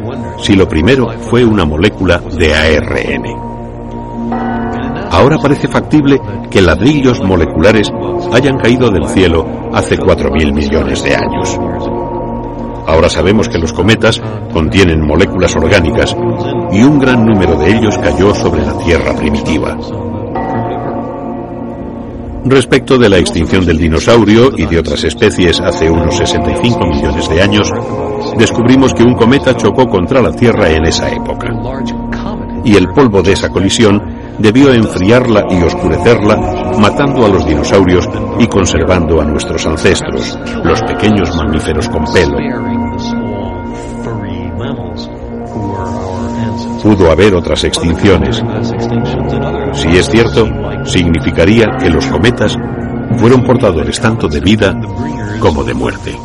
si 0.41 0.55
lo 0.55 0.65
primero 0.65 1.09
fue 1.19 1.43
una 1.43 1.65
molécula 1.65 2.19
de 2.19 2.55
ARN. 2.55 3.25
Ahora 5.11 5.37
parece 5.37 5.67
factible 5.67 6.17
que 6.49 6.61
ladrillos 6.61 7.21
moleculares 7.21 7.91
hayan 8.31 8.57
caído 8.57 8.89
del 8.89 9.05
cielo 9.09 9.45
hace 9.73 9.97
4.000 9.97 10.53
millones 10.53 11.03
de 11.03 11.13
años. 11.13 11.59
Ahora 12.87 13.09
sabemos 13.09 13.49
que 13.49 13.59
los 13.59 13.73
cometas 13.73 14.21
contienen 14.53 15.05
moléculas 15.05 15.57
orgánicas 15.57 16.15
y 16.71 16.81
un 16.81 16.99
gran 16.99 17.25
número 17.25 17.57
de 17.57 17.75
ellos 17.75 17.97
cayó 17.97 18.33
sobre 18.33 18.65
la 18.65 18.77
Tierra 18.77 19.13
primitiva. 19.13 19.77
Respecto 22.45 22.97
de 22.97 23.09
la 23.09 23.17
extinción 23.17 23.65
del 23.65 23.77
dinosaurio 23.77 24.51
y 24.55 24.65
de 24.65 24.79
otras 24.79 25.03
especies 25.03 25.59
hace 25.59 25.89
unos 25.89 26.15
65 26.15 26.85
millones 26.85 27.29
de 27.29 27.41
años, 27.41 27.69
descubrimos 28.37 28.93
que 28.93 29.03
un 29.03 29.15
cometa 29.15 29.55
chocó 29.55 29.87
contra 29.87 30.21
la 30.21 30.31
Tierra 30.31 30.69
en 30.69 30.85
esa 30.85 31.09
época. 31.11 31.49
Y 32.63 32.75
el 32.75 32.87
polvo 32.89 33.21
de 33.21 33.33
esa 33.33 33.49
colisión 33.49 34.01
debió 34.37 34.73
enfriarla 34.73 35.45
y 35.49 35.61
oscurecerla, 35.61 36.75
matando 36.79 37.25
a 37.25 37.29
los 37.29 37.45
dinosaurios 37.45 38.07
y 38.39 38.47
conservando 38.47 39.21
a 39.21 39.25
nuestros 39.25 39.65
ancestros, 39.65 40.37
los 40.63 40.81
pequeños 40.83 41.35
mamíferos 41.35 41.89
con 41.89 42.05
pelo. 42.05 42.37
Pudo 46.81 47.11
haber 47.11 47.35
otras 47.35 47.63
extinciones. 47.65 48.41
Si 49.73 49.89
es 49.89 50.09
cierto, 50.09 50.47
significaría 50.85 51.77
que 51.79 51.89
los 51.89 52.05
cometas 52.07 52.57
fueron 53.17 53.43
portadores 53.43 53.99
tanto 53.99 54.27
de 54.27 54.39
vida 54.39 54.79
como 55.39 55.63
de 55.63 55.73
muerte. 55.73 56.15